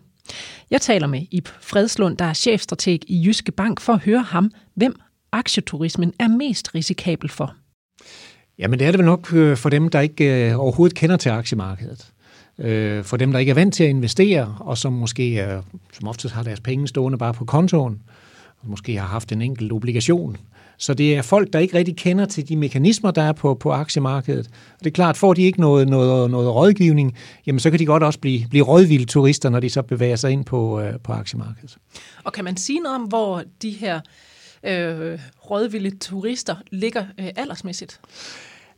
Jeg 0.71 0.81
taler 0.81 1.07
med 1.07 1.27
Ip 1.31 1.49
Fredslund, 1.61 2.17
der 2.17 2.25
er 2.25 2.33
chefstrateg 2.33 3.01
i 3.07 3.27
Jyske 3.27 3.53
Bank, 3.53 3.81
for 3.81 3.93
at 3.93 4.01
høre 4.01 4.23
ham, 4.23 4.51
hvem 4.75 5.01
aktieturismen 5.35 6.13
er 6.19 6.29
mest 6.29 6.75
risikabel 6.75 7.29
for. 7.29 7.55
Jamen 8.59 8.79
det 8.79 8.87
er 8.87 8.91
det 8.91 8.99
vel 8.99 9.07
nok 9.07 9.33
øh, 9.33 9.57
for 9.57 9.69
dem, 9.69 9.89
der 9.89 10.01
ikke 10.01 10.51
øh, 10.51 10.61
overhovedet 10.61 10.97
kender 10.97 11.17
til 11.17 11.29
aktiemarkedet 11.29 12.13
øh, 12.59 13.05
for 13.05 13.17
dem, 13.17 13.33
der 13.33 13.39
ikke 13.39 13.51
er 13.51 13.55
vant 13.55 13.75
til 13.75 13.85
at 13.85 13.91
investere, 13.91 14.57
og 14.61 14.79
som 14.79 14.93
måske 14.93 15.61
som 15.93 16.09
oftest 16.09 16.35
har 16.35 16.43
deres 16.43 16.61
penge 16.61 16.89
stående 16.89 17.19
bare 17.19 17.35
på 17.35 17.45
kontoen, 17.45 18.03
og 18.61 18.71
måske 18.71 18.97
har 18.97 19.07
haft 19.07 19.33
en 19.33 19.43
enkelt 19.43 19.73
obligation. 19.73 20.37
Så 20.79 20.95
det 20.95 21.17
er 21.17 21.23
folk, 21.23 21.53
der 21.53 21.59
ikke 21.59 21.79
rigtig 21.79 21.97
kender 21.97 22.27
til 22.27 22.49
de 22.49 22.57
mekanismer, 22.57 23.11
der 23.11 23.23
er 23.23 23.33
på, 23.33 23.55
på 23.55 23.73
aktiemarkedet. 23.73 24.47
Og 24.47 24.79
det 24.79 24.87
er 24.87 24.95
klart, 24.95 25.17
får 25.17 25.35
de 25.35 25.43
ikke 25.43 25.61
noget, 25.61 25.89
noget, 25.89 26.31
noget 26.31 26.55
rådgivning, 26.55 27.17
jamen 27.47 27.61
så 27.61 27.71
kan 27.71 27.79
de 27.79 27.87
godt 27.87 28.03
også 28.03 28.19
blive, 28.19 28.49
blive 28.51 28.65
rådvilde 28.65 29.05
turister, 29.05 29.49
når 29.49 29.61
de 29.61 29.71
så 29.71 29.83
bevæger 29.83 30.17
sig 30.17 30.31
ind 30.31 30.45
på, 30.45 30.83
på 31.05 31.13
aktiemarkedet. 31.13 31.77
Og 32.25 32.33
kan 32.33 32.45
man 32.45 32.57
sige 32.57 32.81
noget 32.81 32.97
om, 32.97 33.03
hvor 33.03 33.43
de 33.63 33.71
her 33.71 33.97
øh, 33.97 34.03
øh, 34.65 35.21
rådvilde 35.51 35.99
turister 35.99 36.57
ligger 36.71 37.07
øh, 37.19 37.29
aldersmæssigt? 37.37 38.01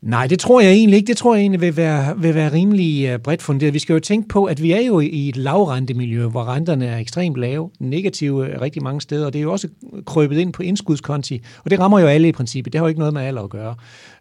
Nej, 0.02 0.26
det 0.26 0.38
tror 0.38 0.60
jeg 0.60 0.72
egentlig 0.72 0.96
ikke. 0.96 1.06
Det 1.06 1.16
tror 1.16 1.34
jeg 1.34 1.40
egentlig 1.40 1.60
vil 1.60 1.76
være, 1.76 2.18
vil 2.18 2.34
være 2.34 2.52
rimelig 2.52 3.06
øh, 3.06 3.18
bredt 3.18 3.42
funderet. 3.42 3.74
Vi 3.74 3.78
skal 3.78 3.92
jo 3.92 4.00
tænke 4.00 4.28
på, 4.28 4.44
at 4.44 4.62
vi 4.62 4.72
er 4.72 4.80
jo 4.80 5.00
i 5.00 5.28
et 5.28 5.36
lavrentemiljø, 5.36 6.26
hvor 6.26 6.44
renterne 6.44 6.86
er 6.86 6.98
ekstremt 6.98 7.36
lave, 7.36 7.70
negative 7.80 8.48
øh, 8.48 8.60
rigtig 8.60 8.82
mange 8.82 9.00
steder, 9.00 9.26
og 9.26 9.32
det 9.32 9.38
er 9.38 9.42
jo 9.42 9.52
også 9.52 9.68
krøbet 10.06 10.38
ind 10.38 10.52
på 10.52 10.62
indskudskonti, 10.62 11.42
og 11.64 11.70
det 11.70 11.80
rammer 11.80 12.00
jo 12.00 12.06
alle 12.06 12.28
i 12.28 12.32
princippet. 12.32 12.72
Det 12.72 12.78
har 12.78 12.84
jo 12.84 12.88
ikke 12.88 12.98
noget 12.98 13.14
med 13.14 13.22
alder 13.22 13.42
at 13.42 13.50
gøre. 13.50 13.74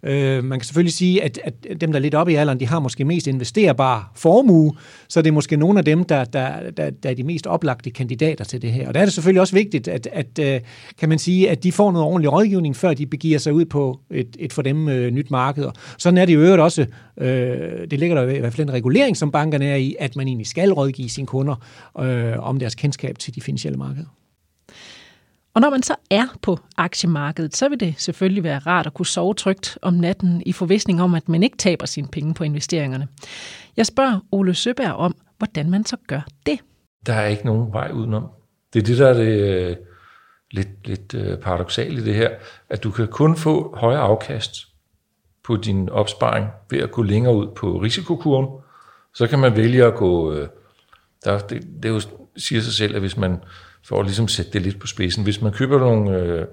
Øh, 0.03 0.43
man 0.43 0.59
kan 0.59 0.65
selvfølgelig 0.65 0.93
sige, 0.93 1.23
at, 1.23 1.39
at 1.43 1.81
dem, 1.81 1.91
der 1.91 1.99
er 1.99 2.01
lidt 2.01 2.15
oppe 2.15 2.31
i 2.33 2.35
alderen, 2.35 2.59
de 2.59 2.67
har 2.67 2.79
måske 2.79 3.05
mest 3.05 3.27
investerbar 3.27 4.11
formue, 4.15 4.73
så 5.07 5.21
det 5.21 5.27
er 5.27 5.33
måske 5.33 5.57
nogle 5.57 5.79
af 5.79 5.85
dem, 5.85 6.03
der, 6.03 6.23
der, 6.23 6.69
der, 6.77 6.89
der 6.89 7.09
er 7.09 7.13
de 7.13 7.23
mest 7.23 7.47
oplagte 7.47 7.89
kandidater 7.89 8.43
til 8.43 8.61
det 8.61 8.71
her. 8.71 8.87
Og 8.87 8.93
der 8.93 8.99
er 8.99 9.05
det 9.05 9.13
selvfølgelig 9.13 9.41
også 9.41 9.53
vigtigt, 9.53 9.87
at, 9.87 10.07
at 10.11 10.39
øh, 10.39 10.61
kan 10.99 11.09
man 11.09 11.19
sige, 11.19 11.49
at 11.49 11.63
de 11.63 11.71
får 11.71 11.91
noget 11.91 12.07
ordentlig 12.07 12.33
rådgivning, 12.33 12.75
før 12.75 12.93
de 12.93 13.05
begiver 13.05 13.39
sig 13.39 13.53
ud 13.53 13.65
på 13.65 13.99
et, 14.11 14.37
et 14.39 14.53
for 14.53 14.61
dem 14.61 14.89
øh, 14.89 15.11
nyt 15.11 15.31
marked. 15.31 15.64
Sådan 15.97 16.17
er 16.17 16.25
det 16.25 16.33
i 16.33 16.35
øvrigt 16.35 16.61
også, 16.61 16.85
øh, 17.17 17.91
det 17.91 17.99
ligger 17.99 18.15
der 18.15 18.29
i 18.29 18.39
hvert 18.39 18.53
fald 18.53 18.67
en 18.69 18.73
regulering, 18.73 19.17
som 19.17 19.31
bankerne 19.31 19.65
er 19.65 19.75
i, 19.75 19.95
at 19.99 20.15
man 20.15 20.27
egentlig 20.27 20.47
skal 20.47 20.71
rådgive 20.71 21.09
sine 21.09 21.27
kunder 21.27 21.55
øh, 21.99 22.39
om 22.39 22.59
deres 22.59 22.75
kendskab 22.75 23.17
til 23.17 23.35
de 23.35 23.41
finansielle 23.41 23.77
markeder. 23.77 24.07
Og 25.53 25.61
når 25.61 25.69
man 25.69 25.83
så 25.83 25.95
er 26.09 26.27
på 26.41 26.59
aktiemarkedet, 26.77 27.55
så 27.55 27.69
vil 27.69 27.79
det 27.79 27.95
selvfølgelig 27.97 28.43
være 28.43 28.59
rart 28.59 28.85
at 28.85 28.93
kunne 28.93 29.05
sove 29.05 29.33
trygt 29.33 29.77
om 29.81 29.93
natten 29.93 30.43
i 30.45 30.51
forvisning 30.51 31.01
om, 31.01 31.13
at 31.13 31.29
man 31.29 31.43
ikke 31.43 31.57
taber 31.57 31.85
sine 31.85 32.07
penge 32.07 32.33
på 32.33 32.43
investeringerne. 32.43 33.07
Jeg 33.77 33.85
spørger 33.85 34.19
Ole 34.31 34.53
Søberg 34.53 34.93
om, 34.93 35.15
hvordan 35.37 35.69
man 35.69 35.85
så 35.85 35.97
gør 36.07 36.21
det. 36.45 36.59
Der 37.05 37.13
er 37.13 37.27
ikke 37.27 37.45
nogen 37.45 37.73
vej 37.73 37.91
udenom. 37.91 38.27
Det 38.73 38.81
er 38.81 38.83
det, 38.85 38.97
der 38.97 39.07
er 39.07 39.13
det 39.13 39.39
øh, 39.69 39.75
lidt, 40.51 40.87
lidt 40.87 41.13
øh, 41.13 41.37
paradoxale 41.37 42.01
i 42.01 42.05
det 42.05 42.15
her, 42.15 42.29
at 42.69 42.83
du 42.83 42.91
kan 42.91 43.07
kun 43.07 43.35
få 43.35 43.75
højere 43.77 44.01
afkast 44.01 44.67
på 45.45 45.55
din 45.55 45.89
opsparing 45.89 46.47
ved 46.69 46.79
at 46.79 46.91
gå 46.91 47.01
længere 47.01 47.35
ud 47.35 47.47
på 47.47 47.77
risikokurven. 47.77 48.47
Så 49.13 49.27
kan 49.27 49.39
man 49.39 49.55
vælge 49.55 49.85
at 49.85 49.95
gå... 49.95 50.33
Øh, 50.33 50.47
der, 51.25 51.39
det, 51.39 51.67
det 51.83 51.89
jo, 51.89 52.01
siger 52.37 52.61
sig 52.61 52.73
selv, 52.73 52.95
at 52.95 53.01
hvis 53.01 53.17
man 53.17 53.37
får 53.83 54.03
ligesom 54.03 54.27
sætte 54.27 54.51
det 54.51 54.61
lidt 54.61 54.79
på 54.79 54.87
spidsen, 54.87 55.23
hvis 55.23 55.41
man 55.41 55.51
køber 55.51 55.79
nogle 55.79 56.17
øh, 56.17 56.45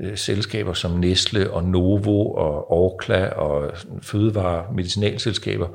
øh, 0.00 0.16
selskaber 0.16 0.72
som 0.72 0.90
Nestle 0.90 1.50
og 1.50 1.64
Novo 1.64 2.32
og 2.32 2.72
Orkla 2.72 3.28
og 3.28 3.72
fødevare- 4.02 4.74
medicinalselskaber, 4.74 5.68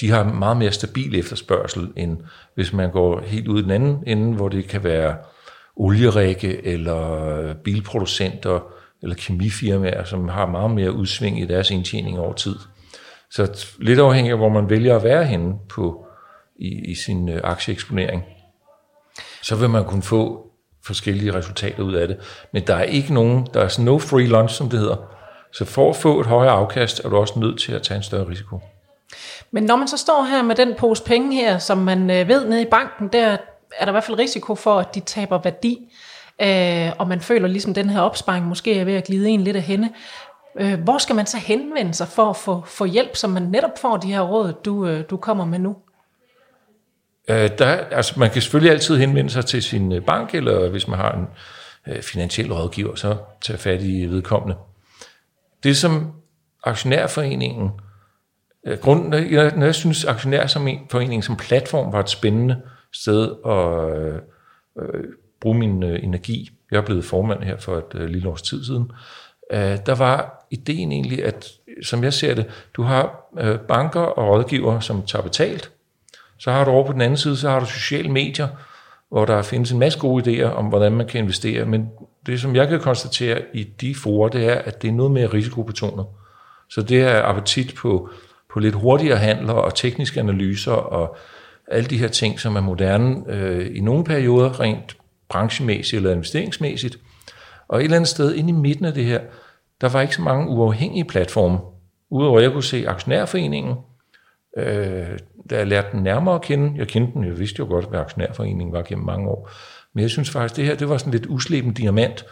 de 0.00 0.10
har 0.10 0.24
meget 0.24 0.56
mere 0.56 0.72
stabil 0.72 1.18
efterspørgsel, 1.18 1.88
end 1.96 2.18
hvis 2.54 2.72
man 2.72 2.90
går 2.90 3.20
helt 3.20 3.48
ud 3.48 3.58
i 3.58 3.62
den 3.62 3.70
anden 3.70 4.04
ende, 4.06 4.36
hvor 4.36 4.48
det 4.48 4.68
kan 4.68 4.84
være 4.84 5.16
olierække 5.76 6.66
eller 6.66 7.24
øh, 7.38 7.54
bilproducenter, 7.54 8.60
eller 9.02 9.16
kemifirmaer, 9.16 10.04
som 10.04 10.28
har 10.28 10.46
meget 10.46 10.70
mere 10.70 10.92
udsving 10.92 11.40
i 11.40 11.46
deres 11.46 11.70
indtjening 11.70 12.18
over 12.18 12.32
tid. 12.32 12.56
Så 13.30 13.66
lidt 13.78 13.98
afhængig 13.98 14.30
af, 14.30 14.38
hvor 14.38 14.48
man 14.48 14.70
vælger 14.70 14.96
at 14.96 15.02
være 15.02 15.24
henne 15.24 15.54
på, 15.68 16.06
i, 16.56 16.90
i 16.90 16.94
sin 16.94 17.28
øh, 17.28 17.40
aktieeksponering, 17.44 18.24
så 19.42 19.56
vil 19.56 19.70
man 19.70 19.84
kunne 19.84 20.02
få 20.02 20.46
forskellige 20.84 21.34
resultater 21.34 21.82
ud 21.82 21.94
af 21.94 22.08
det. 22.08 22.16
Men 22.52 22.66
der 22.66 22.74
er 22.74 22.82
ikke 22.82 23.14
nogen, 23.14 23.46
der 23.54 23.60
er 23.60 23.80
no 23.80 23.98
free 23.98 24.26
lunch, 24.26 24.54
som 24.54 24.68
det 24.68 24.78
hedder. 24.78 24.96
Så 25.52 25.64
for 25.64 25.90
at 25.90 25.96
få 25.96 26.20
et 26.20 26.26
højere 26.26 26.52
afkast, 26.52 27.04
er 27.04 27.08
du 27.08 27.16
også 27.16 27.38
nødt 27.38 27.60
til 27.60 27.72
at 27.72 27.82
tage 27.82 27.96
en 27.96 28.02
større 28.02 28.28
risiko. 28.28 28.60
Men 29.50 29.64
når 29.64 29.76
man 29.76 29.88
så 29.88 29.96
står 29.96 30.24
her 30.24 30.42
med 30.42 30.54
den 30.56 30.74
pose 30.78 31.04
penge 31.04 31.34
her, 31.36 31.58
som 31.58 31.78
man 31.78 32.10
øh, 32.10 32.28
ved 32.28 32.48
nede 32.48 32.62
i 32.62 32.70
banken, 32.70 33.08
der 33.08 33.36
er 33.78 33.84
der 33.84 33.88
i 33.88 33.90
hvert 33.90 34.04
fald 34.04 34.18
risiko 34.18 34.54
for, 34.54 34.78
at 34.78 34.94
de 34.94 35.00
taber 35.00 35.38
værdi, 35.38 35.92
øh, 36.42 36.92
og 36.98 37.08
man 37.08 37.20
føler 37.20 37.48
ligesom, 37.48 37.74
den 37.74 37.90
her 37.90 38.00
opsparing 38.00 38.46
måske 38.46 38.78
er 38.78 38.84
ved 38.84 38.94
at 38.94 39.04
glide 39.04 39.28
en 39.28 39.40
lidt 39.40 39.56
af 39.56 39.62
hende. 39.62 39.90
Øh, 40.60 40.80
hvor 40.80 40.98
skal 40.98 41.16
man 41.16 41.26
så 41.26 41.36
henvende 41.36 41.94
sig 41.94 42.08
for 42.08 42.30
at 42.30 42.36
få, 42.36 42.62
få 42.66 42.84
hjælp, 42.84 43.16
så 43.16 43.28
man 43.28 43.42
netop 43.42 43.78
får 43.80 43.96
de 43.96 44.08
her 44.08 44.20
råd, 44.20 44.52
du, 44.64 44.86
øh, 44.86 45.04
du 45.10 45.16
kommer 45.16 45.44
med 45.44 45.58
nu? 45.58 45.76
Øh, 47.28 47.50
der, 47.58 47.66
altså 47.66 48.20
man 48.20 48.30
kan 48.30 48.42
selvfølgelig 48.42 48.72
altid 48.72 48.96
henvende 48.96 49.30
sig 49.30 49.46
til 49.46 49.62
sin 49.62 49.92
øh, 49.92 50.02
bank, 50.02 50.34
eller 50.34 50.68
hvis 50.68 50.88
man 50.88 50.98
har 50.98 51.12
en 51.12 51.26
øh, 51.86 52.02
finansiel 52.02 52.52
rådgiver, 52.52 52.94
så 52.94 53.16
tage 53.40 53.58
fat 53.58 53.82
i 53.82 54.06
vedkommende. 54.06 54.56
Det 55.62 55.76
som 55.76 56.12
aktionærforeningen, 56.64 57.70
øh, 58.66 58.78
grunden, 58.78 59.10
når 59.58 59.64
jeg 59.64 59.74
synes 59.74 60.04
aktionærforeningen 60.04 61.22
som 61.22 61.36
platform 61.36 61.92
var 61.92 62.00
et 62.00 62.10
spændende 62.10 62.62
sted 62.92 63.34
at 63.46 63.98
øh, 63.98 64.20
øh 64.78 65.04
bruge 65.42 65.58
min 65.58 65.82
øh, 65.82 66.00
energi. 66.02 66.50
Jeg 66.70 66.78
er 66.78 66.82
blevet 66.82 67.04
formand 67.04 67.42
her 67.42 67.56
for 67.56 67.76
et 67.76 67.94
øh, 67.94 68.08
lille 68.08 68.28
års 68.28 68.42
tid 68.42 68.64
siden. 68.64 68.90
Øh, 69.52 69.78
der 69.86 69.94
var 69.94 70.46
ideen 70.50 70.92
egentlig, 70.92 71.24
at 71.24 71.48
som 71.82 72.04
jeg 72.04 72.12
ser 72.12 72.34
det, 72.34 72.46
du 72.76 72.82
har 72.82 73.30
øh, 73.38 73.58
banker 73.58 74.00
og 74.00 74.28
rådgiver, 74.28 74.80
som 74.80 75.02
tager 75.06 75.22
betalt, 75.22 75.70
så 76.38 76.50
har 76.50 76.64
du 76.64 76.70
over 76.70 76.86
på 76.86 76.92
den 76.92 77.00
anden 77.00 77.16
side, 77.16 77.36
så 77.36 77.50
har 77.50 77.60
du 77.60 77.66
sociale 77.66 78.08
medier, 78.08 78.48
hvor 79.08 79.24
der 79.24 79.42
findes 79.42 79.72
en 79.72 79.78
masse 79.78 79.98
gode 79.98 80.44
idéer 80.44 80.50
om, 80.50 80.64
hvordan 80.64 80.92
man 80.92 81.06
kan 81.06 81.20
investere. 81.20 81.64
Men 81.64 81.88
det, 82.26 82.40
som 82.40 82.56
jeg 82.56 82.68
kan 82.68 82.80
konstatere 82.80 83.42
i 83.54 83.64
de 83.64 83.94
forer, 83.94 84.28
det 84.28 84.48
er, 84.48 84.54
at 84.54 84.82
det 84.82 84.88
er 84.88 84.92
noget 84.92 85.12
mere 85.12 85.26
risikobetonet. 85.26 86.06
Så 86.70 86.82
det 86.82 87.02
er 87.02 87.22
appetit 87.22 87.74
på, 87.74 88.08
på 88.52 88.60
lidt 88.60 88.74
hurtigere 88.74 89.18
handler 89.18 89.52
og 89.52 89.74
tekniske 89.74 90.20
analyser 90.20 90.72
og 90.72 91.16
alle 91.68 91.88
de 91.90 91.98
her 91.98 92.08
ting, 92.08 92.40
som 92.40 92.56
er 92.56 92.60
moderne 92.60 93.16
øh, 93.28 93.76
i 93.76 93.80
nogle 93.80 94.04
perioder, 94.04 94.60
rent 94.60 94.96
branchemæssigt 95.32 95.96
eller 95.96 96.12
investeringsmæssigt. 96.12 96.98
Og 97.68 97.80
et 97.80 97.84
eller 97.84 97.96
andet 97.96 98.08
sted 98.08 98.34
inde 98.34 98.48
i 98.48 98.52
midten 98.52 98.84
af 98.84 98.94
det 98.94 99.04
her, 99.04 99.20
der 99.80 99.88
var 99.88 100.00
ikke 100.00 100.14
så 100.14 100.22
mange 100.22 100.48
uafhængige 100.48 101.04
platforme. 101.04 101.58
Udover 102.10 102.38
at 102.38 102.44
jeg 102.44 102.52
kunne 102.52 102.62
se 102.62 102.88
aktionærforeningen, 102.88 103.74
øh, 104.56 105.18
da 105.50 105.56
jeg 105.56 105.66
lærte 105.66 105.88
den 105.92 106.02
nærmere 106.02 106.34
at 106.34 106.42
kende, 106.42 106.78
jeg 106.78 106.88
kendte 106.88 107.12
den, 107.12 107.24
jeg 107.24 107.38
vidste 107.38 107.58
jo 107.58 107.66
godt, 107.66 107.88
hvad 107.88 108.00
aktionærforeningen 108.00 108.72
var 108.72 108.82
gennem 108.82 109.06
mange 109.06 109.28
år, 109.28 109.50
men 109.92 110.02
jeg 110.02 110.10
synes 110.10 110.30
faktisk, 110.30 110.56
det 110.56 110.64
her, 110.64 110.74
det 110.74 110.88
var 110.88 110.96
sådan 110.96 111.12
lidt 111.12 111.26
usleben 111.26 111.72
diamant. 111.72 112.24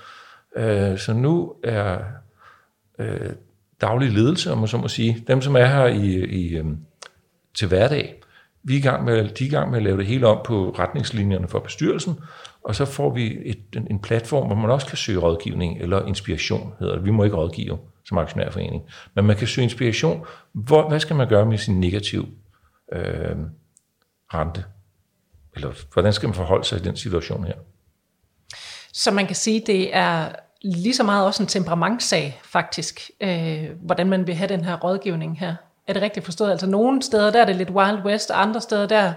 Øh, 0.56 0.98
så 0.98 1.12
nu 1.12 1.54
er 1.64 1.98
øh, 2.98 3.30
daglig 3.80 4.12
ledelse, 4.12 4.52
om 4.52 4.58
man 4.58 4.68
så 4.68 4.76
må 4.76 4.88
sige, 4.88 5.24
dem 5.28 5.42
som 5.42 5.56
er 5.56 5.66
her 5.66 5.86
i, 5.86 6.06
i, 6.24 6.56
øh, 6.56 6.64
til 7.54 7.68
hverdag, 7.68 8.20
vi 8.62 8.74
er 8.74 8.78
i 8.78 8.82
gang 8.82 9.04
med, 9.04 9.28
de 9.28 9.44
er 9.44 9.48
i 9.48 9.50
gang 9.50 9.70
med 9.70 9.78
at 9.78 9.84
lave 9.84 9.96
det 9.96 10.06
hele 10.06 10.26
om 10.26 10.40
på 10.44 10.74
retningslinjerne 10.78 11.48
for 11.48 11.58
bestyrelsen, 11.58 12.18
og 12.64 12.74
så 12.74 12.84
får 12.84 13.10
vi 13.10 13.38
et, 13.44 13.62
en, 13.76 13.86
en 13.90 13.98
platform, 13.98 14.46
hvor 14.46 14.56
man 14.56 14.70
også 14.70 14.86
kan 14.86 14.96
søge 14.96 15.18
rådgivning 15.18 15.80
eller 15.80 16.06
inspiration, 16.06 16.74
hedder 16.78 16.94
det. 16.94 17.04
Vi 17.04 17.10
må 17.10 17.24
ikke 17.24 17.36
rådgive 17.36 17.78
som 18.04 18.18
aktionærforening, 18.18 18.82
men 19.14 19.24
man 19.24 19.36
kan 19.36 19.46
søge 19.46 19.62
inspiration. 19.64 20.26
Hvor, 20.52 20.88
hvad 20.88 21.00
skal 21.00 21.16
man 21.16 21.28
gøre 21.28 21.46
med 21.46 21.58
sin 21.58 21.80
negativ 21.80 22.28
øh, 22.92 23.36
rente? 24.34 24.64
Eller 25.54 25.72
hvordan 25.92 26.12
skal 26.12 26.28
man 26.28 26.34
forholde 26.34 26.64
sig 26.64 26.80
i 26.80 26.82
den 26.82 26.96
situation 26.96 27.44
her? 27.44 27.54
Så 28.92 29.10
man 29.10 29.26
kan 29.26 29.36
sige, 29.36 29.62
det 29.66 29.96
er 29.96 30.28
lige 30.62 30.94
så 30.94 31.02
meget 31.02 31.26
også 31.26 31.42
en 31.42 31.46
temperamentssag, 31.46 32.40
faktisk, 32.44 33.10
øh, 33.20 33.68
hvordan 33.82 34.08
man 34.08 34.26
vil 34.26 34.34
have 34.34 34.48
den 34.48 34.64
her 34.64 34.76
rådgivning 34.76 35.38
her. 35.38 35.54
Er 35.86 35.92
det 35.92 36.02
rigtigt 36.02 36.24
forstået? 36.24 36.50
Altså 36.50 36.66
nogle 36.66 37.02
steder, 37.02 37.30
der 37.30 37.40
er 37.40 37.46
det 37.46 37.56
lidt 37.56 37.70
Wild 37.70 38.04
West, 38.04 38.30
og 38.30 38.42
andre 38.42 38.60
steder, 38.60 38.86
der 38.86 39.12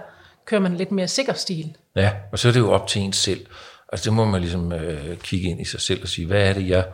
kører 0.46 0.60
man 0.60 0.74
lidt 0.74 0.92
mere 0.92 1.08
sikker 1.08 1.32
stil. 1.32 1.76
Ja, 1.96 2.10
og 2.32 2.38
så 2.38 2.48
er 2.48 2.52
det 2.52 2.60
jo 2.60 2.72
op 2.72 2.86
til 2.86 3.02
en 3.02 3.12
selv. 3.12 3.46
Altså 3.92 4.10
det 4.10 4.12
må 4.12 4.24
man 4.24 4.40
ligesom 4.40 4.72
øh, 4.72 5.16
kigge 5.16 5.48
ind 5.48 5.60
i 5.60 5.64
sig 5.64 5.80
selv 5.80 6.02
og 6.02 6.08
sige, 6.08 6.26
hvad 6.26 6.48
er 6.48 6.52
det, 6.52 6.68
jeg 6.68 6.84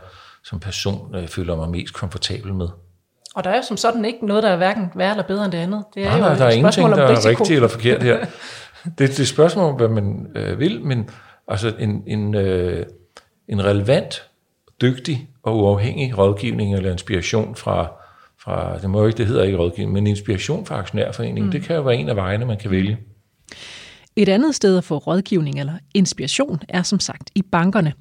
som 0.43 0.59
person 0.59 1.15
øh, 1.15 1.27
føler 1.27 1.55
mig 1.55 1.69
mest 1.69 1.93
komfortabel 1.93 2.53
med? 2.53 2.67
Og 3.35 3.43
der 3.43 3.49
er 3.49 3.55
jo 3.55 3.61
som 3.61 3.77
sådan 3.77 4.05
ikke 4.05 4.25
noget, 4.25 4.43
der 4.43 4.49
er 4.49 4.57
hverken 4.57 4.91
værre 4.95 5.11
eller 5.11 5.23
bedre 5.23 5.45
end 5.45 5.51
det 5.51 5.57
andet. 5.57 5.83
Det 5.95 6.03
er 6.03 6.07
nej, 6.07 6.17
jo 6.17 6.23
nej, 6.23 6.35
der 6.35 6.45
er 6.45 6.49
ingenting, 6.49 6.89
der 6.89 7.03
er 7.03 7.25
rigtigt 7.25 7.51
eller 7.51 7.67
forkert 7.67 8.03
her. 8.03 8.17
Det, 8.85 8.97
det 8.97 9.17
er 9.17 9.21
et 9.21 9.27
spørgsmål 9.27 9.69
om, 9.69 9.75
hvad 9.75 9.87
man 9.87 10.27
øh, 10.35 10.59
vil, 10.59 10.81
men 10.83 11.09
altså 11.47 11.73
en, 11.79 12.03
en, 12.07 12.35
øh, 12.35 12.85
en 13.47 13.65
relevant, 13.65 14.23
dygtig 14.81 15.29
og 15.43 15.57
uafhængig 15.57 16.17
rådgivning 16.17 16.75
eller 16.75 16.91
inspiration 16.91 17.55
fra 17.55 18.01
fra, 18.43 18.77
det 18.81 18.89
må 18.89 18.99
jo 18.99 19.07
ikke, 19.07 19.17
det 19.17 19.25
hedder 19.25 19.43
ikke 19.43 19.57
rådgivning, 19.57 19.93
men 19.93 20.07
inspiration 20.07 20.65
fra 20.65 20.75
aktionærforeningen, 20.75 21.45
mm. 21.45 21.51
det 21.51 21.63
kan 21.63 21.75
jo 21.75 21.81
være 21.81 21.95
en 21.95 22.09
af 22.09 22.15
vejene, 22.15 22.45
man 22.45 22.57
kan 22.57 22.71
vælge. 22.71 22.97
Et 24.15 24.29
andet 24.29 24.55
sted 24.55 24.77
at 24.77 24.83
få 24.83 24.97
rådgivning 24.97 25.59
eller 25.59 25.73
inspiration 25.93 26.59
er 26.69 26.83
som 26.83 26.99
sagt 26.99 27.29
i 27.35 27.41
bankerne. 27.41 27.93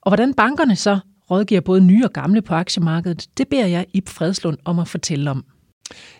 Og 0.00 0.10
hvordan 0.10 0.34
bankerne 0.34 0.76
så 0.76 0.98
rådgiver 1.30 1.60
både 1.60 1.80
nye 1.80 2.04
og 2.04 2.12
gamle 2.12 2.42
på 2.42 2.54
aktiemarkedet, 2.54 3.28
det 3.38 3.48
beder 3.48 3.66
jeg 3.66 3.86
Ib 3.92 4.08
Fredslund 4.08 4.58
om 4.64 4.78
at 4.78 4.88
fortælle 4.88 5.30
om. 5.30 5.44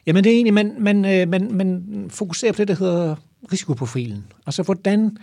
Jamen 0.06 0.24
det 0.24 0.30
er 0.30 0.34
egentlig, 0.34 0.54
man, 0.54 0.74
man, 0.78 1.04
øh, 1.04 1.28
man, 1.28 1.52
man 1.52 1.82
fokuserer 2.08 2.52
på 2.52 2.58
det, 2.58 2.68
der 2.68 2.74
hedder 2.74 3.16
risikoprofilen. 3.52 4.24
Altså 4.46 4.62
hvordan 4.62 5.16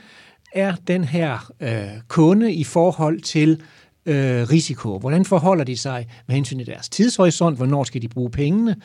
er 0.53 0.75
den 0.87 1.03
her 1.03 1.51
øh, 1.59 2.01
kunde 2.07 2.53
i 2.53 2.63
forhold 2.63 3.21
til 3.21 3.61
øh, 4.07 4.49
risiko? 4.49 4.99
Hvordan 4.99 5.25
forholder 5.25 5.63
de 5.63 5.77
sig 5.77 6.07
med 6.27 6.35
hensyn 6.35 6.57
til 6.57 6.67
deres 6.67 6.89
tidshorisont? 6.89 7.57
Hvornår 7.57 7.83
skal 7.83 8.01
de 8.01 8.07
bruge 8.07 8.29
pengene? 8.29 8.75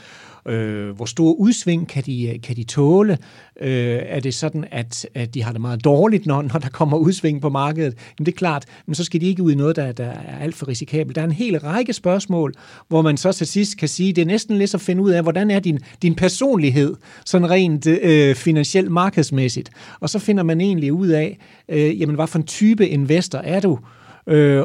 Øh, 0.48 0.90
hvor 0.90 1.04
store 1.04 1.38
udsving 1.38 1.88
kan 1.88 2.02
de, 2.06 2.28
øh, 2.28 2.40
kan 2.40 2.56
de 2.56 2.64
tåle? 2.64 3.18
Øh, 3.60 3.98
er 4.02 4.20
det 4.20 4.34
sådan, 4.34 4.64
at, 4.70 5.06
at 5.14 5.34
de 5.34 5.42
har 5.42 5.52
det 5.52 5.60
meget 5.60 5.84
dårligt, 5.84 6.26
når, 6.26 6.42
når 6.42 6.58
der 6.58 6.68
kommer 6.68 6.96
udsving 6.96 7.40
på 7.40 7.48
markedet? 7.48 7.94
Jamen 8.18 8.26
det 8.26 8.32
er 8.32 8.36
klart, 8.36 8.64
men 8.86 8.94
så 8.94 9.04
skal 9.04 9.20
de 9.20 9.26
ikke 9.26 9.42
ud 9.42 9.52
i 9.52 9.54
noget, 9.54 9.76
der, 9.76 9.92
der 9.92 10.04
er 10.04 10.38
alt 10.38 10.54
for 10.54 10.68
risikabelt. 10.68 11.16
Der 11.16 11.22
er 11.22 11.26
en 11.26 11.32
hel 11.32 11.58
række 11.58 11.92
spørgsmål, 11.92 12.54
hvor 12.88 13.02
man 13.02 13.16
så 13.16 13.32
til 13.32 13.46
sidst 13.46 13.76
kan 13.76 13.88
sige, 13.88 14.12
det 14.12 14.22
er 14.22 14.26
næsten 14.26 14.58
lidt 14.58 14.74
at 14.74 14.80
finde 14.80 15.02
ud 15.02 15.10
af, 15.10 15.22
hvordan 15.22 15.50
er 15.50 15.60
din, 15.60 15.78
din 16.02 16.14
personlighed, 16.14 16.94
sådan 17.26 17.50
rent 17.50 17.86
øh, 17.86 18.34
finansielt 18.34 18.90
markedsmæssigt. 18.90 19.70
Og 20.00 20.10
så 20.10 20.18
finder 20.18 20.42
man 20.42 20.60
egentlig 20.60 20.92
ud 20.92 21.08
af, 21.08 21.38
øh, 21.68 22.00
jamen 22.00 22.14
hvad 22.14 22.26
for 22.26 22.38
en 22.38 22.46
type 22.46 22.88
investor 22.88 23.38
er 23.38 23.60
du? 23.60 23.72
Øh, 23.72 24.01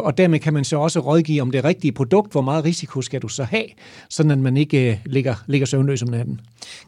og 0.04 0.18
dermed 0.18 0.40
kan 0.40 0.54
man 0.54 0.64
så 0.64 0.78
også 0.78 1.00
rådgive 1.00 1.42
om 1.42 1.52
det 1.52 1.64
rigtige 1.64 1.92
produkt, 1.92 2.32
hvor 2.32 2.42
meget 2.42 2.66
risiko 2.66 3.02
skal 3.02 3.22
du 3.22 3.28
så 3.28 3.44
have, 3.44 3.66
sådan 4.10 4.32
at 4.32 4.38
man 4.38 4.58
ikke 4.58 4.92
øh, 4.92 4.98
ligger, 5.06 5.36
ligger 5.48 5.68
søvnløs 5.68 6.02
om 6.02 6.10
natten. 6.10 6.42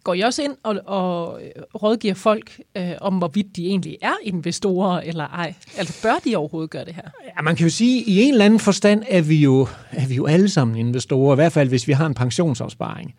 Går 0.03 0.13
I 0.13 0.21
også 0.21 0.43
ind 0.43 0.55
og, 0.63 0.79
og 0.85 1.39
rådgiver 1.83 2.13
folk 2.13 2.61
øh, 2.77 2.91
om, 3.01 3.17
hvorvidt 3.17 3.55
de 3.55 3.67
egentlig 3.67 3.97
er 4.01 4.13
investorer 4.23 5.01
eller 5.01 5.27
ej? 5.27 5.53
Altså 5.77 6.01
bør 6.01 6.15
de 6.25 6.35
overhovedet 6.35 6.69
gøre 6.69 6.85
det 6.85 6.95
her? 6.95 7.09
Ja, 7.37 7.41
man 7.41 7.55
kan 7.55 7.65
jo 7.65 7.69
sige, 7.69 8.01
at 8.01 8.07
i 8.07 8.21
en 8.21 8.33
eller 8.33 8.45
anden 8.45 8.59
forstand 8.59 9.03
er 9.09 9.21
vi 9.21 9.35
jo, 9.35 9.67
er 9.91 10.07
vi 10.07 10.15
jo 10.15 10.25
alle 10.25 10.49
sammen 10.49 10.77
investorer, 10.77 11.33
i 11.33 11.35
hvert 11.35 11.51
fald 11.51 11.69
hvis 11.69 11.87
vi 11.87 11.93
har 11.93 12.05
en 12.05 12.13
pensionsopsparing. 12.13 13.15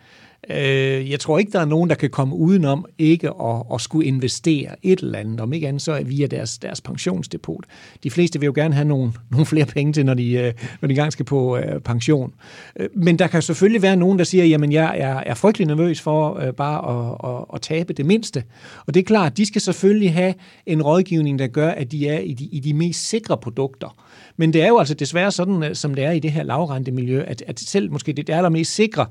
Øh, 0.51 1.11
jeg 1.11 1.21
tror 1.21 1.39
ikke, 1.39 1.53
der 1.53 1.61
er 1.61 1.65
nogen, 1.65 1.91
der 1.91 1.97
kan 1.97 2.11
komme 2.11 2.37
udenom 2.37 2.87
ikke 2.99 3.29
at, 3.29 3.63
at 3.75 3.81
skulle 3.81 4.07
investere 4.07 4.77
et 4.83 4.99
eller 4.99 5.19
andet, 5.19 5.41
om 5.41 5.53
ikke 5.53 5.69
andet 5.69 5.83
så 5.83 6.03
via 6.05 6.27
deres, 6.27 6.59
deres 6.59 6.81
pensionsdepot. 6.81 7.65
De 8.03 8.11
fleste 8.11 8.41
vil 8.41 8.47
jo 8.47 8.53
gerne 8.55 8.75
have 8.75 8.89
nogle, 8.89 9.13
nogle 9.31 9.47
flere 9.47 9.67
penge 9.67 9.93
til, 9.93 10.07
når 10.07 10.15
de, 10.15 10.33
øh, 10.33 10.53
når 10.81 10.87
de 10.87 10.93
engang 10.93 11.13
skal 11.13 11.25
på 11.25 11.57
øh, 11.57 11.81
pension. 11.81 12.33
Øh, 12.77 12.89
men 12.95 13.19
der 13.19 13.27
kan 13.27 13.43
selvfølgelig 13.43 13.83
være 13.83 13.97
nogen, 13.97 14.19
der 14.19 14.25
siger, 14.25 14.45
jamen 14.45 14.73
jeg 14.73 14.99
er, 14.99 15.23
er 15.27 15.35
frygtelig 15.35 15.67
nervøs 15.67 16.01
for 16.01 16.39
øh, 16.39 16.53
bare 16.53 16.79
at, 16.91 17.31
at, 17.31 17.45
at 17.55 17.63
tabe 17.63 17.93
det 17.93 18.07
mindste. 18.07 18.45
Og 18.87 18.95
det 18.95 19.01
er 19.01 19.05
klart, 19.05 19.37
de 19.37 19.47
skal 19.47 19.61
selvfølgelig 19.61 20.15
have 20.15 20.35
en 20.67 20.83
rådgivning, 20.83 21.39
der 21.39 21.47
gør, 21.47 21.69
at 21.69 21.93
de 21.93 22.09
er 22.09 22.19
i 22.19 22.33
de, 22.33 22.45
i 22.45 22.61
de 22.61 22.75
mest 22.75 23.09
sikre 23.09 23.37
produkter. 23.37 23.97
Men 24.37 24.53
det 24.53 24.63
er 24.63 24.69
jo 24.69 24.79
altså 24.79 24.95
desværre 24.95 25.31
sådan, 25.31 25.63
øh, 25.63 25.75
som 25.75 25.95
det 25.95 26.05
er 26.05 26.11
i 26.11 26.19
det 26.19 26.33
her 26.33 26.43
lavrentemiljø, 26.43 27.23
at, 27.27 27.43
at 27.47 27.61
selv 27.61 27.93
måske 27.93 28.13
det 28.13 28.31
allermest 28.31 28.75
sikre 28.75 29.07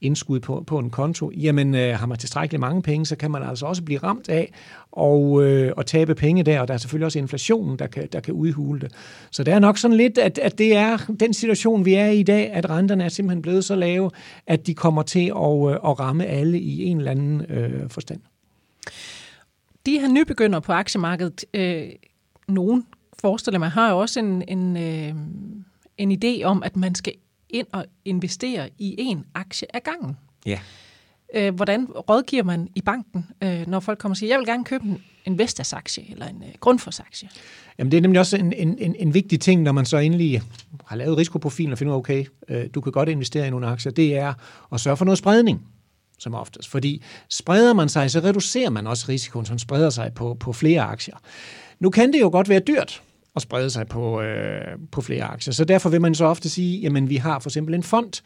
indskud 0.00 0.40
på, 0.40 0.64
på 0.66 0.78
en 0.78 0.90
konto, 0.90 1.30
jamen 1.30 1.74
øh, 1.74 1.98
har 1.98 2.06
man 2.06 2.18
tilstrækkeligt 2.18 2.60
mange 2.60 2.82
penge, 2.82 3.06
så 3.06 3.16
kan 3.16 3.30
man 3.30 3.42
altså 3.42 3.66
også 3.66 3.82
blive 3.82 3.98
ramt 3.98 4.28
af 4.28 4.52
og, 4.92 5.44
øh, 5.44 5.72
og 5.76 5.86
tabe 5.86 6.14
penge 6.14 6.42
der, 6.42 6.60
og 6.60 6.68
der 6.68 6.74
er 6.74 6.78
selvfølgelig 6.78 7.06
også 7.06 7.18
inflationen, 7.18 7.78
der 7.78 7.86
kan, 7.86 8.08
der 8.12 8.20
kan 8.20 8.34
udhule 8.34 8.80
det. 8.80 8.92
Så 9.30 9.44
det 9.44 9.54
er 9.54 9.58
nok 9.58 9.78
sådan 9.78 9.96
lidt, 9.96 10.18
at, 10.18 10.38
at 10.38 10.58
det 10.58 10.76
er 10.76 10.96
den 11.20 11.34
situation, 11.34 11.84
vi 11.84 11.94
er 11.94 12.06
i 12.06 12.20
i 12.20 12.22
dag, 12.22 12.52
at 12.52 12.70
renterne 12.70 13.04
er 13.04 13.08
simpelthen 13.08 13.42
blevet 13.42 13.64
så 13.64 13.76
lave, 13.76 14.10
at 14.46 14.66
de 14.66 14.74
kommer 14.74 15.02
til 15.02 15.26
at, 15.36 15.70
øh, 15.70 15.90
at 15.90 16.00
ramme 16.00 16.26
alle 16.26 16.60
i 16.60 16.84
en 16.84 16.98
eller 16.98 17.10
anden 17.10 17.40
øh, 17.48 17.90
forstand. 17.90 18.20
De 19.86 19.98
her 20.00 20.08
nybegynder 20.08 20.60
på 20.60 20.72
aktiemarkedet, 20.72 21.44
øh, 21.54 21.88
nogen 22.48 22.86
forestiller 23.20 23.58
mig, 23.58 23.70
har 23.70 23.90
jo 23.90 23.98
også 23.98 24.20
en, 24.20 24.42
en, 24.48 24.76
øh, 24.76 25.14
en 25.98 26.12
idé 26.12 26.44
om, 26.44 26.62
at 26.62 26.76
man 26.76 26.94
skal 26.94 27.12
ind 27.52 27.66
og 27.72 27.84
investere 28.04 28.68
i 28.78 28.94
en 28.98 29.24
aktie 29.34 29.76
ad 29.76 29.80
gangen. 29.80 30.16
Ja. 30.46 30.60
Øh, 31.34 31.54
hvordan 31.54 31.84
rådgiver 31.84 32.42
man 32.42 32.68
i 32.74 32.80
banken, 32.80 33.26
øh, 33.42 33.66
når 33.66 33.80
folk 33.80 33.98
kommer 33.98 34.12
og 34.12 34.16
siger, 34.16 34.30
jeg 34.30 34.38
vil 34.38 34.46
gerne 34.46 34.64
købe 34.64 34.84
en, 34.84 35.02
en 35.24 35.38
Vestas-aktie 35.38 36.04
eller 36.10 36.26
en 36.26 36.42
øh, 36.46 36.54
Grundfos-aktie? 36.60 37.28
Jamen 37.78 37.90
det 37.90 37.96
er 37.96 38.00
nemlig 38.00 38.20
også 38.20 38.36
en, 38.36 38.52
en, 38.52 38.78
en, 38.78 38.96
en 38.98 39.14
vigtig 39.14 39.40
ting, 39.40 39.62
når 39.62 39.72
man 39.72 39.84
så 39.84 39.96
endelig 39.96 40.42
har 40.84 40.96
lavet 40.96 41.16
risikoprofilen 41.16 41.72
og 41.72 41.78
finder 41.78 41.92
ud 41.92 41.96
af, 41.96 41.98
okay, 41.98 42.24
øh, 42.48 42.66
du 42.74 42.80
kan 42.80 42.92
godt 42.92 43.08
investere 43.08 43.46
i 43.46 43.50
nogle 43.50 43.66
aktier, 43.66 43.92
det 43.92 44.16
er 44.16 44.34
at 44.72 44.80
sørge 44.80 44.96
for 44.96 45.04
noget 45.04 45.18
spredning 45.18 45.66
som 46.18 46.34
oftest. 46.34 46.68
Fordi 46.68 47.02
spreder 47.28 47.72
man 47.72 47.88
sig, 47.88 48.10
så 48.10 48.20
reducerer 48.20 48.70
man 48.70 48.86
også 48.86 49.06
risikoen, 49.08 49.46
som 49.46 49.58
spreder 49.58 49.90
sig 49.90 50.12
på, 50.14 50.34
på 50.34 50.52
flere 50.52 50.82
aktier. 50.82 51.16
Nu 51.78 51.90
kan 51.90 52.12
det 52.12 52.20
jo 52.20 52.28
godt 52.28 52.48
være 52.48 52.60
dyrt 52.60 53.02
at 53.36 53.42
sprede 53.42 53.70
sig 53.70 53.86
på, 53.86 54.20
øh, 54.20 54.78
på 54.92 55.00
flere 55.00 55.24
aktier, 55.24 55.54
så 55.54 55.64
derfor 55.64 55.88
vil 55.88 56.00
man 56.00 56.14
så 56.14 56.24
ofte 56.24 56.48
sige, 56.48 56.80
jamen 56.80 57.08
vi 57.08 57.16
har 57.16 57.38
for 57.38 57.48
eksempel 57.48 57.74
en 57.74 57.82
fond, 57.82 58.22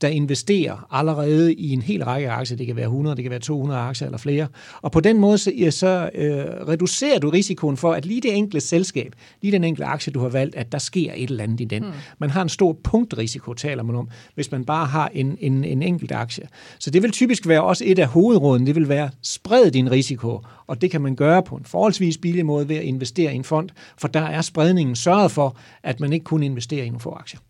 der 0.00 0.08
investerer 0.08 0.86
allerede 0.90 1.54
i 1.54 1.72
en 1.72 1.82
hel 1.82 2.04
række 2.04 2.30
aktier. 2.30 2.56
Det 2.56 2.66
kan 2.66 2.76
være 2.76 2.84
100, 2.84 3.16
det 3.16 3.24
kan 3.24 3.30
være 3.30 3.40
200 3.40 3.80
aktier 3.80 4.08
eller 4.08 4.18
flere. 4.18 4.46
Og 4.82 4.92
på 4.92 5.00
den 5.00 5.18
måde 5.18 5.38
så, 5.38 5.52
ja, 5.58 5.70
så 5.70 6.10
øh, 6.14 6.44
reducerer 6.68 7.18
du 7.18 7.30
risikoen 7.30 7.76
for, 7.76 7.92
at 7.92 8.06
lige 8.06 8.20
det 8.20 8.36
enkelte 8.36 8.66
selskab, 8.66 9.12
lige 9.42 9.52
den 9.52 9.64
enkelte 9.64 9.84
aktie, 9.84 10.12
du 10.12 10.20
har 10.20 10.28
valgt, 10.28 10.56
at 10.56 10.72
der 10.72 10.78
sker 10.78 11.12
et 11.16 11.30
eller 11.30 11.44
andet 11.44 11.60
i 11.60 11.64
den. 11.64 11.82
Mm. 11.82 11.92
Man 12.18 12.30
har 12.30 12.42
en 12.42 12.48
stor 12.48 12.72
punktrisiko, 12.84 13.54
taler 13.54 13.82
man 13.82 13.96
om, 13.96 14.08
hvis 14.34 14.50
man 14.50 14.64
bare 14.64 14.86
har 14.86 15.10
en, 15.14 15.38
en, 15.40 15.64
en 15.64 15.82
enkelt 15.82 16.12
aktie. 16.12 16.48
Så 16.78 16.90
det 16.90 17.02
vil 17.02 17.12
typisk 17.12 17.48
være 17.48 17.62
også 17.62 17.84
et 17.86 17.98
af 17.98 18.06
hovedråden. 18.06 18.66
Det 18.66 18.74
vil 18.74 18.88
være, 18.88 19.10
spred 19.22 19.70
din 19.70 19.90
risiko, 19.90 20.40
og 20.66 20.80
det 20.80 20.90
kan 20.90 21.00
man 21.00 21.16
gøre 21.16 21.42
på 21.42 21.56
en 21.56 21.64
forholdsvis 21.64 22.18
billig 22.18 22.46
måde 22.46 22.68
ved 22.68 22.76
at 22.76 22.84
investere 22.84 23.32
i 23.32 23.36
en 23.36 23.44
fond, 23.44 23.68
for 23.98 24.08
der 24.08 24.20
er 24.20 24.42
spredningen 24.42 24.96
sørget 24.96 25.30
for, 25.30 25.56
at 25.82 26.00
man 26.00 26.12
ikke 26.12 26.24
kun 26.24 26.42
investerer 26.42 26.84
i 26.84 26.88
nogle 26.88 27.00
få 27.00 27.10
aktier. 27.10 27.40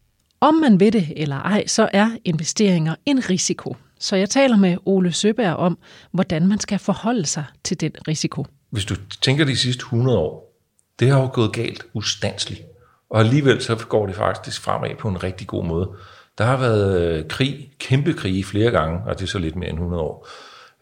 Om 0.40 0.54
man 0.54 0.80
ved 0.80 0.92
det 0.92 1.12
eller 1.16 1.37
ej, 1.37 1.66
så 1.66 1.88
er 1.92 2.11
investeringer 2.25 2.95
en 3.07 3.30
risiko. 3.30 3.76
Så 3.99 4.16
jeg 4.16 4.30
taler 4.30 4.57
med 4.57 4.76
Ole 4.85 5.12
Søberg 5.12 5.57
om, 5.57 5.78
hvordan 6.12 6.47
man 6.47 6.61
skal 6.61 6.78
forholde 6.78 7.26
sig 7.26 7.45
til 7.64 7.80
den 7.80 7.92
risiko. 8.09 8.47
Hvis 8.71 8.85
du 8.85 8.95
tænker 9.23 9.45
de 9.45 9.57
sidste 9.57 9.80
100 9.80 10.18
år, 10.18 10.59
det 11.00 11.11
har 11.11 11.21
jo 11.21 11.30
gået 11.33 11.52
galt 11.52 11.87
ustandsligt. 11.92 12.62
Og 13.11 13.21
alligevel 13.21 13.62
så 13.62 13.87
går 13.88 14.07
det 14.07 14.16
faktisk 14.16 14.62
fremad 14.62 14.90
på 14.99 15.09
en 15.09 15.23
rigtig 15.23 15.47
god 15.47 15.64
måde. 15.64 15.90
Der 16.38 16.45
har 16.45 16.57
været 16.57 17.00
øh, 17.00 17.28
krig, 17.28 17.71
kæmpe 17.78 18.12
krige 18.12 18.45
flere 18.45 18.71
gange, 18.71 19.00
og 19.07 19.18
det 19.18 19.25
er 19.25 19.28
så 19.28 19.38
lidt 19.38 19.57
mere 19.57 19.68
end 19.68 19.78
100 19.78 20.02
år. 20.02 20.28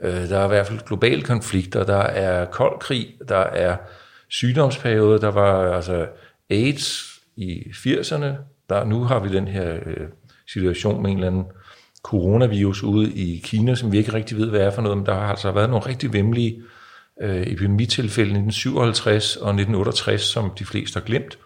Øh, 0.01 0.29
der 0.29 0.39
er 0.39 0.45
i 0.45 0.49
hvert 0.49 0.67
fald 0.67 0.81
globale 0.87 1.23
konflikter, 1.23 1.85
der 1.85 2.03
er 2.03 2.45
kold 2.45 2.81
krig, 2.81 3.15
der 3.29 3.37
er 3.37 3.77
sygdomsperioder, 4.29 5.19
der 5.19 5.31
var 5.31 5.75
altså 5.75 6.07
AIDS 6.51 7.03
i 7.37 7.63
80'erne, 7.71 8.27
der, 8.71 8.85
nu 8.85 9.05
har 9.05 9.19
vi 9.19 9.29
den 9.29 9.49
her 9.49 9.75
øh, 9.87 10.07
situation 10.47 11.03
med 11.03 11.11
en 11.11 11.17
eller 11.17 11.27
anden 11.27 11.45
coronavirus 12.03 12.83
ude 12.83 13.13
i 13.13 13.41
Kina, 13.45 13.75
som 13.75 13.93
vi 13.93 13.99
ikke 13.99 14.13
rigtig 14.13 14.37
ved, 14.37 14.51
hvad 14.51 14.61
er 14.61 14.71
for 14.71 14.83
noget, 14.83 14.99
men 14.99 15.07
der 15.07 15.15
har 15.15 15.29
altså 15.31 15.51
været 15.51 15.71
nogle 15.71 15.87
rigtig 15.87 16.13
vemmelige 16.13 16.63
øh, 17.23 17.43
epidemitilfælde 17.43 18.31
i 18.31 18.49
1957 18.49 19.37
og 19.37 19.49
1968, 19.49 20.23
som 20.23 20.51
de 20.59 20.65
fleste 20.65 20.97
har 21.01 21.05
glemt. 21.05 21.39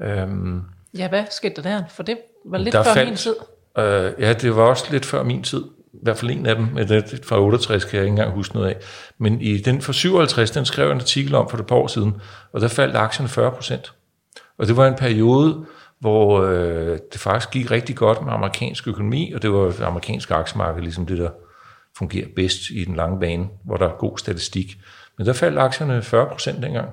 Øhm, 0.00 0.62
ja, 0.98 1.08
hvad 1.08 1.24
skete 1.30 1.54
der 1.56 1.62
der? 1.62 1.82
For 1.88 2.02
det 2.02 2.18
var 2.44 2.58
lidt 2.58 2.74
før 2.74 2.82
faldt, 2.82 3.08
min 3.08 3.16
tid. 3.16 3.34
Øh, 3.78 4.12
ja, 4.18 4.32
det 4.32 4.56
var 4.56 4.62
også 4.62 4.84
lidt 4.90 5.06
før 5.06 5.22
min 5.22 5.42
tid. 5.42 5.64
I 5.92 5.98
hvert 6.02 6.18
fald 6.18 6.30
en 6.30 6.46
af 6.46 6.56
dem, 6.56 6.66
men 6.74 6.88
det 6.88 7.20
fra 7.24 7.40
68 7.40 7.84
kan 7.84 7.96
jeg 7.96 8.04
ikke 8.04 8.10
engang 8.10 8.32
huske 8.32 8.54
noget 8.54 8.68
af. 8.68 8.76
Men 9.18 9.40
i 9.40 9.58
den 9.58 9.82
fra 9.82 9.92
57, 9.92 10.50
den 10.50 10.64
skrev 10.64 10.86
jeg 10.86 10.92
en 10.92 11.00
artikel 11.00 11.34
om 11.34 11.48
for 11.48 11.58
et 11.58 11.66
par 11.66 11.76
år 11.76 11.86
siden, 11.86 12.14
og 12.52 12.60
der 12.60 12.68
faldt 12.68 12.96
aktierne 12.96 13.28
40 13.28 13.52
procent. 13.52 13.92
Og 14.58 14.66
det 14.66 14.76
var 14.76 14.86
en 14.88 14.94
periode, 14.94 15.66
hvor 16.00 16.42
øh, 16.42 16.98
det 17.12 17.20
faktisk 17.20 17.50
gik 17.50 17.70
rigtig 17.70 17.96
godt 17.96 18.22
med 18.24 18.32
amerikansk 18.32 18.88
økonomi, 18.88 19.32
og 19.32 19.42
det 19.42 19.52
var 19.52 19.64
det 19.64 19.80
amerikanske 19.80 20.34
aktiemarked, 20.34 20.82
ligesom 20.82 21.06
det, 21.06 21.18
der 21.18 21.30
fungerer 21.98 22.28
bedst 22.36 22.70
i 22.70 22.84
den 22.84 22.96
lange 22.96 23.20
bane, 23.20 23.48
hvor 23.64 23.76
der 23.76 23.88
er 23.88 23.96
god 23.96 24.18
statistik. 24.18 24.78
Men 25.18 25.26
der 25.26 25.32
faldt 25.32 25.58
aktierne 25.58 26.02
40 26.02 26.26
procent 26.26 26.62
dengang. 26.62 26.90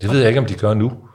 Det 0.00 0.10
ved 0.10 0.18
jeg 0.18 0.28
ikke, 0.28 0.40
om 0.40 0.46
de 0.46 0.54
gør 0.54 0.74
nu, 0.74 1.08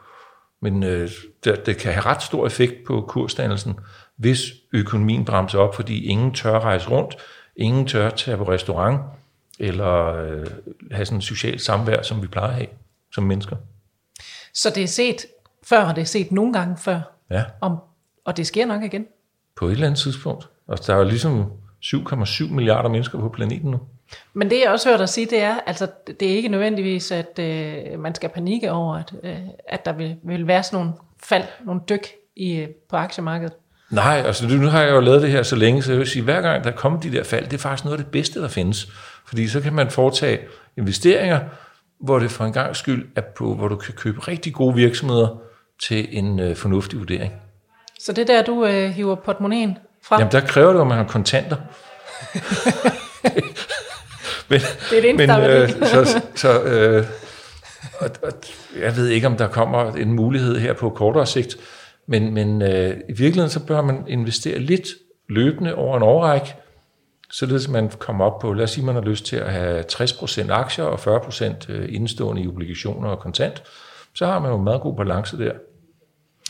men 0.61 0.83
øh, 0.83 1.09
det, 1.43 1.65
det 1.65 1.77
kan 1.77 1.93
have 1.93 2.05
ret 2.05 2.23
stor 2.23 2.45
effekt 2.45 2.83
på 2.87 3.05
kursdannelsen, 3.07 3.79
hvis 4.15 4.45
økonomien 4.73 5.25
bremser 5.25 5.59
op, 5.59 5.75
fordi 5.75 6.05
ingen 6.05 6.33
tør 6.33 6.59
rejse 6.59 6.89
rundt, 6.89 7.17
ingen 7.55 7.87
tør 7.87 8.09
tage 8.09 8.37
på 8.37 8.43
restaurant, 8.43 9.01
eller 9.59 10.15
øh, 10.15 10.47
have 10.91 11.05
sådan 11.05 11.17
en 11.17 11.21
socialt 11.21 11.61
samvær, 11.61 12.01
som 12.01 12.21
vi 12.21 12.27
plejer 12.27 12.49
at 12.49 12.55
have 12.55 12.67
som 13.13 13.23
mennesker. 13.23 13.55
Så 14.53 14.69
det 14.69 14.83
er 14.83 14.87
set 14.87 15.25
før 15.69 15.85
har 15.85 15.93
det 15.93 16.07
set 16.07 16.31
nogle 16.31 16.53
gange 16.53 16.77
før. 16.77 16.99
Ja. 17.31 17.43
Om, 17.61 17.77
og 18.25 18.37
det 18.37 18.47
sker 18.47 18.65
nok 18.65 18.83
igen. 18.83 19.05
På 19.55 19.67
et 19.67 19.71
eller 19.71 19.85
andet 19.85 19.99
tidspunkt. 19.99 20.49
Og 20.67 20.87
der 20.87 20.93
er 20.93 20.97
jo 20.97 21.03
ligesom 21.03 21.51
7,7 21.85 22.53
milliarder 22.53 22.89
mennesker 22.89 23.19
på 23.19 23.29
planeten 23.29 23.71
nu. 23.71 23.79
Men 24.33 24.49
det 24.49 24.59
jeg 24.59 24.71
også 24.71 24.89
hørt 24.89 24.99
dig 24.99 25.09
sige, 25.09 25.27
det 25.29 25.41
er, 25.41 25.55
altså 25.65 25.87
det 26.19 26.31
er 26.31 26.35
ikke 26.35 26.49
nødvendigvis, 26.49 27.11
at 27.11 27.39
øh, 27.39 27.99
man 27.99 28.15
skal 28.15 28.29
panikke 28.29 28.71
over, 28.71 28.95
at, 28.95 29.13
øh, 29.23 29.37
at 29.69 29.85
der 29.85 29.93
vil, 29.93 30.15
vil 30.23 30.47
være 30.47 30.63
sådan 30.63 30.79
nogle 30.79 30.93
fald, 31.23 31.43
nogle 31.65 31.81
dyk 31.89 32.07
i, 32.35 32.55
øh, 32.55 32.67
på 32.89 32.95
aktiemarkedet. 32.95 33.53
Nej, 33.89 34.23
altså 34.25 34.47
nu 34.47 34.67
har 34.67 34.81
jeg 34.81 34.91
jo 34.91 34.99
lavet 34.99 35.21
det 35.21 35.31
her 35.31 35.43
så 35.43 35.55
længe, 35.55 35.83
så 35.83 35.91
jeg 35.91 35.99
vil 35.99 36.07
sige, 36.07 36.23
hver 36.23 36.41
gang 36.41 36.63
der 36.63 36.71
kommer 36.71 36.99
de 36.99 37.11
der 37.11 37.23
fald, 37.23 37.45
det 37.45 37.53
er 37.53 37.57
faktisk 37.57 37.85
noget 37.85 37.97
af 37.97 38.03
det 38.03 38.11
bedste, 38.11 38.41
der 38.41 38.47
findes. 38.47 38.87
Fordi 39.25 39.47
så 39.47 39.61
kan 39.61 39.73
man 39.73 39.89
foretage 39.89 40.39
investeringer, 40.77 41.39
hvor 41.99 42.19
det 42.19 42.31
for 42.31 42.45
en 42.45 42.53
gang 42.53 42.75
skyld 42.75 43.07
er 43.15 43.21
på, 43.21 43.55
hvor 43.55 43.67
du 43.67 43.75
kan 43.75 43.93
købe 43.93 44.19
rigtig 44.19 44.53
gode 44.53 44.75
virksomheder, 44.75 45.41
til 45.83 46.07
en 46.17 46.39
øh, 46.39 46.55
fornuftig 46.55 46.99
vurdering. 46.99 47.33
Så 47.99 48.13
det 48.13 48.27
der, 48.27 48.43
du 48.43 48.65
øh, 48.65 48.89
hiver 48.89 49.15
portemonnaien 49.15 49.77
fra? 50.03 50.19
Jamen, 50.19 50.31
der 50.31 50.41
kræver 50.41 50.73
det, 50.73 50.81
at 50.81 50.87
man 50.87 50.97
har 50.97 51.05
kontanter. 51.05 51.57
men, 54.49 54.59
det 54.89 54.97
er 54.97 55.01
det 55.01 55.09
eneste, 55.09 55.27
men, 55.27 55.45
øh, 55.45 55.69
så, 55.69 56.21
så 56.35 56.61
øh, 56.63 57.05
og, 57.99 58.09
og, 58.23 58.31
jeg 58.79 58.95
ved 58.95 59.07
ikke, 59.07 59.27
om 59.27 59.37
der 59.37 59.47
kommer 59.47 59.91
en 59.91 60.13
mulighed 60.13 60.59
her 60.59 60.73
på 60.73 60.89
kortere 60.89 61.25
sigt, 61.25 61.57
men, 62.07 62.33
men 62.33 62.61
øh, 62.61 62.97
i 63.09 63.13
virkeligheden 63.13 63.49
så 63.49 63.65
bør 63.65 63.81
man 63.81 64.03
investere 64.07 64.59
lidt 64.59 64.87
løbende 65.29 65.75
over 65.75 65.97
en 65.97 66.03
årrække, 66.03 66.55
således 67.31 67.67
man 67.67 67.89
kommer 67.99 68.25
op 68.25 68.39
på, 68.39 68.53
lad 68.53 68.63
os 68.63 68.71
sige, 68.71 68.85
man 68.85 68.95
har 68.95 69.01
lyst 69.01 69.25
til 69.25 69.35
at 69.35 69.51
have 69.51 69.83
60% 69.91 70.51
aktier 70.51 70.85
og 70.85 71.17
40% 71.17 71.71
øh, 71.71 71.95
indstående 71.95 72.41
i 72.41 72.47
obligationer 72.47 73.09
og 73.09 73.19
kontant, 73.19 73.63
så 74.13 74.25
har 74.25 74.39
man 74.39 74.51
jo 74.51 74.57
en 74.57 74.63
meget 74.63 74.81
god 74.81 74.95
balance 74.95 75.37
der. 75.37 75.51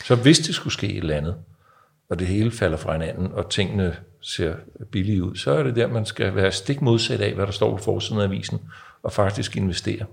Så 0.04 0.14
hvis 0.14 0.38
det 0.38 0.54
skulle 0.54 0.74
ske 0.74 0.88
et 0.88 0.96
eller 0.96 1.16
andet, 1.16 1.36
og 2.10 2.18
det 2.18 2.26
hele 2.26 2.50
falder 2.50 2.76
fra 2.76 2.92
hinanden, 2.92 3.32
og 3.32 3.50
tingene 3.50 3.96
ser 4.20 4.54
billige 4.92 5.24
ud, 5.24 5.36
så 5.36 5.50
er 5.50 5.62
det 5.62 5.76
der, 5.76 5.86
man 5.86 6.06
skal 6.06 6.34
være 6.34 6.52
stik 6.52 6.82
modsat 6.82 7.20
af, 7.20 7.34
hvad 7.34 7.46
der 7.46 7.52
står 7.52 7.76
på 7.76 7.82
forsiden 7.82 8.20
af 8.20 8.24
avisen, 8.24 8.60
og 9.02 9.12
faktisk 9.12 9.56
investere. 9.56 10.06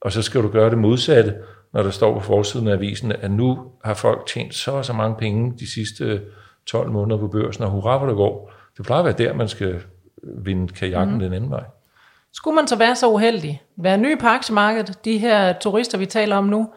Og 0.00 0.12
så 0.12 0.22
skal 0.22 0.42
du 0.42 0.48
gøre 0.48 0.70
det 0.70 0.78
modsatte, 0.78 1.34
når 1.72 1.82
der 1.82 1.90
står 1.90 2.14
på 2.14 2.20
forsiden 2.20 2.68
af 2.68 2.72
avisen, 2.72 3.12
at 3.12 3.30
nu 3.30 3.58
har 3.84 3.94
folk 3.94 4.26
tjent 4.26 4.54
så 4.54 4.70
og 4.70 4.84
så 4.84 4.92
mange 4.92 5.16
penge 5.16 5.58
de 5.58 5.72
sidste 5.72 6.22
12 6.66 6.90
måneder 6.90 7.20
på 7.20 7.28
børsen, 7.28 7.64
og 7.64 7.70
hurra, 7.70 7.98
hvor 7.98 8.06
det 8.06 8.16
går. 8.16 8.52
Det 8.76 8.86
plejer 8.86 9.02
at 9.02 9.04
være 9.04 9.28
der, 9.28 9.34
man 9.34 9.48
skal 9.48 9.82
vinde 10.22 10.68
kajakken 10.68 11.14
mm. 11.14 11.20
den 11.20 11.32
anden 11.32 11.50
vej. 11.50 11.64
Skulle 12.32 12.54
man 12.54 12.68
så 12.68 12.76
være 12.76 12.96
så 12.96 13.08
uheldig, 13.08 13.62
være 13.76 13.98
ny 13.98 14.20
på 14.20 14.26
aktiemarkedet, 14.26 15.04
de 15.04 15.18
her 15.18 15.58
turister, 15.58 15.98
vi 15.98 16.06
taler 16.06 16.36
om 16.36 16.44
nu, 16.44 16.68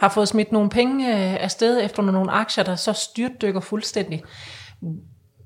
har 0.00 0.08
fået 0.08 0.28
smidt 0.28 0.52
nogle 0.52 0.70
penge 0.70 1.14
af 1.14 1.44
afsted 1.44 1.84
efter 1.84 2.02
nogle 2.02 2.30
aktier, 2.30 2.64
der 2.64 2.76
så 2.76 2.92
styrtdykker 2.92 3.60
fuldstændig. 3.60 4.22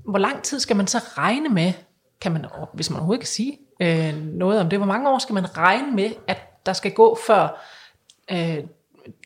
Hvor 0.09 0.19
lang 0.19 0.43
tid 0.43 0.61
skal 0.61 0.77
man 0.77 0.87
så 0.87 0.99
regne 0.99 1.49
med, 1.49 1.73
kan 2.21 2.33
man, 2.33 2.47
hvis 2.75 2.90
man 2.90 2.97
overhovedet 2.97 3.21
kan 3.21 3.29
sige 3.29 3.59
øh, 3.81 4.14
noget 4.17 4.61
om 4.61 4.69
det, 4.69 4.79
hvor 4.79 4.87
mange 4.87 5.11
år 5.11 5.19
skal 5.19 5.35
man 5.35 5.57
regne 5.57 5.93
med, 5.93 6.11
at 6.29 6.67
der 6.67 6.73
skal 6.73 6.93
gå 6.93 7.19
før, 7.27 7.64
øh, 8.31 8.59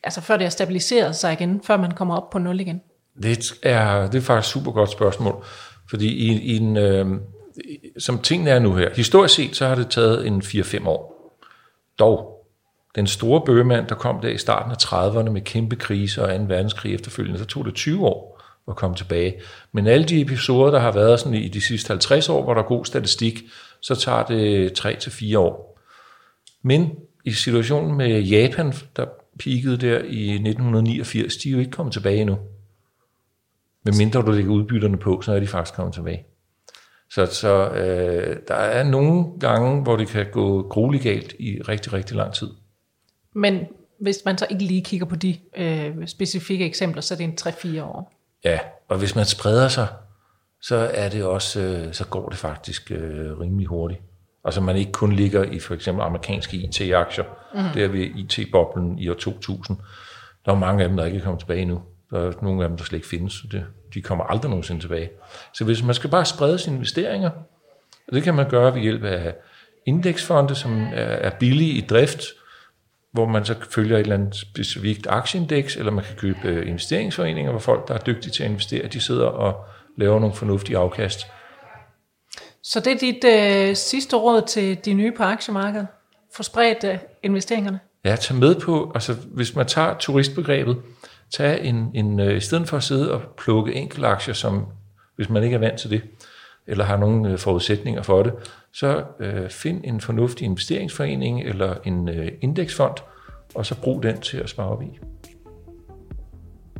altså 0.04 0.20
før 0.20 0.36
det 0.36 0.44
er 0.44 0.50
stabiliseret 0.50 1.16
sig 1.16 1.32
igen, 1.32 1.60
før 1.64 1.76
man 1.76 1.90
kommer 1.90 2.16
op 2.16 2.30
på 2.30 2.38
nul 2.38 2.60
igen? 2.60 2.80
Det 3.22 3.52
er, 3.62 4.06
det 4.06 4.18
er 4.18 4.22
faktisk 4.22 4.56
et 4.56 4.60
super 4.60 4.72
godt 4.72 4.90
spørgsmål, 4.90 5.44
fordi 5.90 6.08
i, 6.08 6.40
i 6.42 6.56
en, 6.56 6.76
øh, 6.76 7.06
som 7.98 8.18
tingene 8.18 8.50
er 8.50 8.58
nu 8.58 8.74
her, 8.74 8.94
historisk 8.94 9.34
set, 9.34 9.56
så 9.56 9.66
har 9.66 9.74
det 9.74 9.90
taget 9.90 10.26
en 10.26 10.42
4-5 10.42 10.88
år. 10.88 11.14
Dog, 11.98 12.37
den 12.98 13.06
store 13.06 13.42
bøgemand, 13.46 13.86
der 13.86 13.94
kom 13.94 14.20
der 14.20 14.28
i 14.28 14.38
starten 14.38 14.72
af 14.72 14.76
30'erne 14.76 15.30
med 15.30 15.40
kæmpe 15.40 15.76
kriser 15.76 16.22
og 16.22 16.38
2. 16.38 16.44
verdenskrig 16.44 16.94
efterfølgende, 16.94 17.38
så 17.38 17.44
tog 17.44 17.64
det 17.64 17.74
20 17.74 18.06
år 18.06 18.40
at 18.68 18.76
komme 18.76 18.96
tilbage. 18.96 19.34
Men 19.72 19.86
alle 19.86 20.04
de 20.04 20.20
episoder, 20.20 20.70
der 20.70 20.78
har 20.78 20.92
været 20.92 21.20
sådan 21.20 21.34
i 21.34 21.48
de 21.48 21.60
sidste 21.60 21.88
50 21.88 22.28
år, 22.28 22.42
hvor 22.42 22.54
der 22.54 22.62
er 22.62 22.66
god 22.66 22.84
statistik, 22.84 23.42
så 23.80 23.94
tager 23.94 24.22
det 24.22 24.80
3-4 24.80 25.38
år. 25.38 25.78
Men 26.62 26.90
i 27.24 27.32
situationen 27.32 27.96
med 27.96 28.20
Japan, 28.20 28.72
der 28.96 29.06
peakede 29.38 29.76
der 29.76 29.98
i 29.98 30.30
1989, 30.30 31.36
de 31.36 31.48
er 31.48 31.52
jo 31.52 31.58
ikke 31.58 31.70
kommet 31.70 31.92
tilbage 31.92 32.20
endnu. 32.20 32.38
Men 33.84 33.96
mindre 33.98 34.22
du 34.22 34.30
lægger 34.30 34.52
udbytterne 34.52 34.96
på, 34.96 35.20
så 35.20 35.32
er 35.32 35.40
de 35.40 35.46
faktisk 35.46 35.74
kommet 35.74 35.94
tilbage. 35.94 36.26
Så, 37.10 37.26
så 37.26 37.68
øh, 37.68 38.36
der 38.48 38.54
er 38.54 38.84
nogle 38.84 39.24
gange, 39.40 39.82
hvor 39.82 39.96
det 39.96 40.08
kan 40.08 40.26
gå 40.32 40.68
grueligt 40.68 41.02
galt 41.02 41.34
i 41.38 41.62
rigtig, 41.62 41.92
rigtig 41.92 42.16
lang 42.16 42.32
tid. 42.34 42.48
Men 43.38 43.66
hvis 44.00 44.16
man 44.24 44.38
så 44.38 44.46
ikke 44.50 44.64
lige 44.64 44.84
kigger 44.84 45.06
på 45.06 45.16
de 45.16 45.36
øh, 45.56 46.06
specifikke 46.06 46.66
eksempler, 46.66 47.02
så 47.02 47.14
er 47.14 47.18
det 47.18 47.24
en 47.24 47.38
3-4 47.40 47.82
år. 47.82 48.12
Ja, 48.44 48.58
og 48.88 48.98
hvis 48.98 49.14
man 49.14 49.24
spreder 49.24 49.68
sig 49.68 49.86
så 50.60 50.90
er 50.94 51.08
det 51.08 51.24
også, 51.24 51.60
øh, 51.60 51.92
så 51.92 52.04
går 52.06 52.28
det 52.28 52.38
faktisk 52.38 52.90
øh, 52.90 53.40
rimelig 53.40 53.66
hurtigt. 53.66 54.00
Altså 54.44 54.60
man 54.60 54.76
ikke 54.76 54.92
kun 54.92 55.12
ligger 55.12 55.44
i 55.44 55.58
for 55.58 55.74
eksempel 55.74 56.02
amerikanske 56.02 56.56
IT-aktier, 56.56 57.24
mm. 57.54 57.60
der 57.74 57.88
ved 57.88 58.00
IT-boblen 58.00 58.98
i 58.98 59.08
år 59.08 59.14
2000. 59.14 59.78
Der 60.44 60.52
er 60.52 60.56
mange 60.56 60.82
af 60.82 60.88
dem, 60.88 60.96
der 60.96 61.04
ikke 61.04 61.18
er 61.18 61.22
kommet 61.22 61.40
tilbage 61.40 61.64
nu. 61.64 61.82
Der 62.10 62.20
er 62.20 62.32
nogle 62.42 62.62
af 62.62 62.68
dem, 62.68 62.78
der 62.78 62.84
slet 62.84 62.96
ikke 62.96 63.08
findes. 63.08 63.44
Det, 63.52 63.64
de 63.94 64.02
kommer 64.02 64.24
aldrig 64.24 64.50
nogensinde 64.50 64.80
tilbage. 64.80 65.10
Så 65.54 65.64
hvis 65.64 65.82
man 65.82 65.94
skal 65.94 66.10
bare 66.10 66.24
sprede 66.24 66.58
sine 66.58 66.76
investeringer, 66.76 67.30
og 68.08 68.14
det 68.14 68.22
kan 68.22 68.34
man 68.34 68.48
gøre 68.48 68.74
ved 68.74 68.80
hjælp 68.80 69.04
af 69.04 69.34
indeksfonde, 69.86 70.54
som 70.54 70.88
er 70.92 71.30
billige 71.30 71.72
i 71.72 71.80
drift, 71.80 72.24
hvor 73.12 73.26
man 73.26 73.44
så 73.44 73.54
følger 73.70 73.96
et 73.96 74.00
eller 74.00 74.14
andet 74.14 74.36
specifikt 74.36 75.06
aktieindeks, 75.10 75.76
eller 75.76 75.92
man 75.92 76.04
kan 76.04 76.16
købe 76.16 76.38
øh, 76.44 76.68
investeringsforeninger, 76.68 77.50
hvor 77.50 77.60
folk, 77.60 77.88
der 77.88 77.94
er 77.94 77.98
dygtige 77.98 78.32
til 78.32 78.42
at 78.42 78.48
investere, 78.48 78.88
de 78.88 79.00
sidder 79.00 79.26
og 79.26 79.64
laver 79.96 80.20
nogle 80.20 80.34
fornuftige 80.34 80.78
afkast. 80.78 81.26
Så 82.62 82.80
det 82.80 82.92
er 82.92 82.98
dit 82.98 83.24
øh, 83.24 83.76
sidste 83.76 84.16
råd 84.16 84.42
til 84.42 84.84
de 84.84 84.94
nye 84.94 85.12
på 85.16 85.22
aktiemarkedet? 85.22 85.86
Få 86.34 86.42
spredt 86.42 86.84
øh, 86.84 86.98
investeringerne? 87.22 87.80
Ja, 88.04 88.16
tag 88.16 88.36
med 88.36 88.54
på, 88.54 88.92
altså 88.94 89.12
hvis 89.12 89.56
man 89.56 89.66
tager 89.66 89.94
turistbegrebet, 89.98 90.76
tag 91.30 91.64
en, 91.64 91.90
en 91.94 92.20
øh, 92.20 92.36
i 92.36 92.40
stedet 92.40 92.68
for 92.68 92.76
at 92.76 92.82
sidde 92.82 93.12
og 93.12 93.22
plukke 93.38 93.74
enkelte 93.74 94.06
aktier, 94.06 94.34
som 94.34 94.66
hvis 95.16 95.28
man 95.28 95.42
ikke 95.42 95.54
er 95.54 95.58
vant 95.58 95.80
til 95.80 95.90
det, 95.90 96.02
eller 96.66 96.84
har 96.84 96.96
nogle 96.96 97.30
øh, 97.30 97.38
forudsætninger 97.38 98.02
for 98.02 98.22
det, 98.22 98.32
så 98.72 99.04
øh, 99.20 99.50
find 99.50 99.80
en 99.84 100.00
fornuftig 100.00 100.44
investeringsforening 100.44 101.42
eller 101.42 101.74
en 101.84 102.08
øh, 102.08 102.32
indeksfond, 102.40 102.94
og 103.54 103.66
så 103.66 103.80
brug 103.80 104.02
den 104.02 104.20
til 104.20 104.36
at 104.36 104.48
spare 104.48 104.68
op 104.68 104.82
i. 104.82 104.98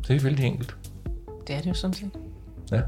Det 0.07 0.15
er 0.15 0.19
vældig 0.19 0.45
enkelt. 0.45 0.75
Det 1.47 1.55
er 1.55 1.59
det 1.59 1.69
jo 1.69 1.73
sådan 1.73 1.93
set. 1.93 2.11
Ja. 2.71 2.81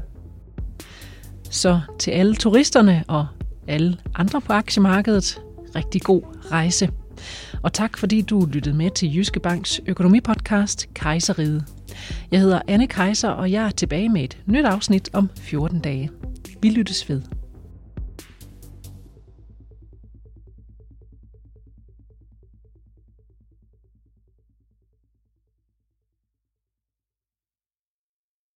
Så 1.50 1.80
til 1.98 2.10
alle 2.10 2.34
turisterne 2.34 3.04
og 3.08 3.26
alle 3.68 3.98
andre 4.14 4.40
på 4.40 4.52
aktiemarkedet, 4.52 5.40
rigtig 5.76 6.02
god 6.02 6.22
rejse. 6.50 6.90
Og 7.62 7.72
tak 7.72 7.98
fordi 7.98 8.22
du 8.22 8.48
lyttede 8.52 8.76
med 8.76 8.90
til 8.90 9.16
Jyske 9.16 9.40
Banks 9.40 9.80
økonomipodcast 9.86 10.94
Kejseriet. 10.94 11.64
Jeg 12.30 12.40
hedder 12.40 12.60
Anne 12.68 12.86
Kejser, 12.86 13.28
og 13.28 13.52
jeg 13.52 13.64
er 13.64 13.70
tilbage 13.70 14.08
med 14.08 14.24
et 14.24 14.38
nyt 14.46 14.64
afsnit 14.64 15.10
om 15.12 15.30
14 15.36 15.80
dage. 15.80 16.10
Vi 16.62 16.70
lyttes 16.70 17.08
ved. 17.08 17.22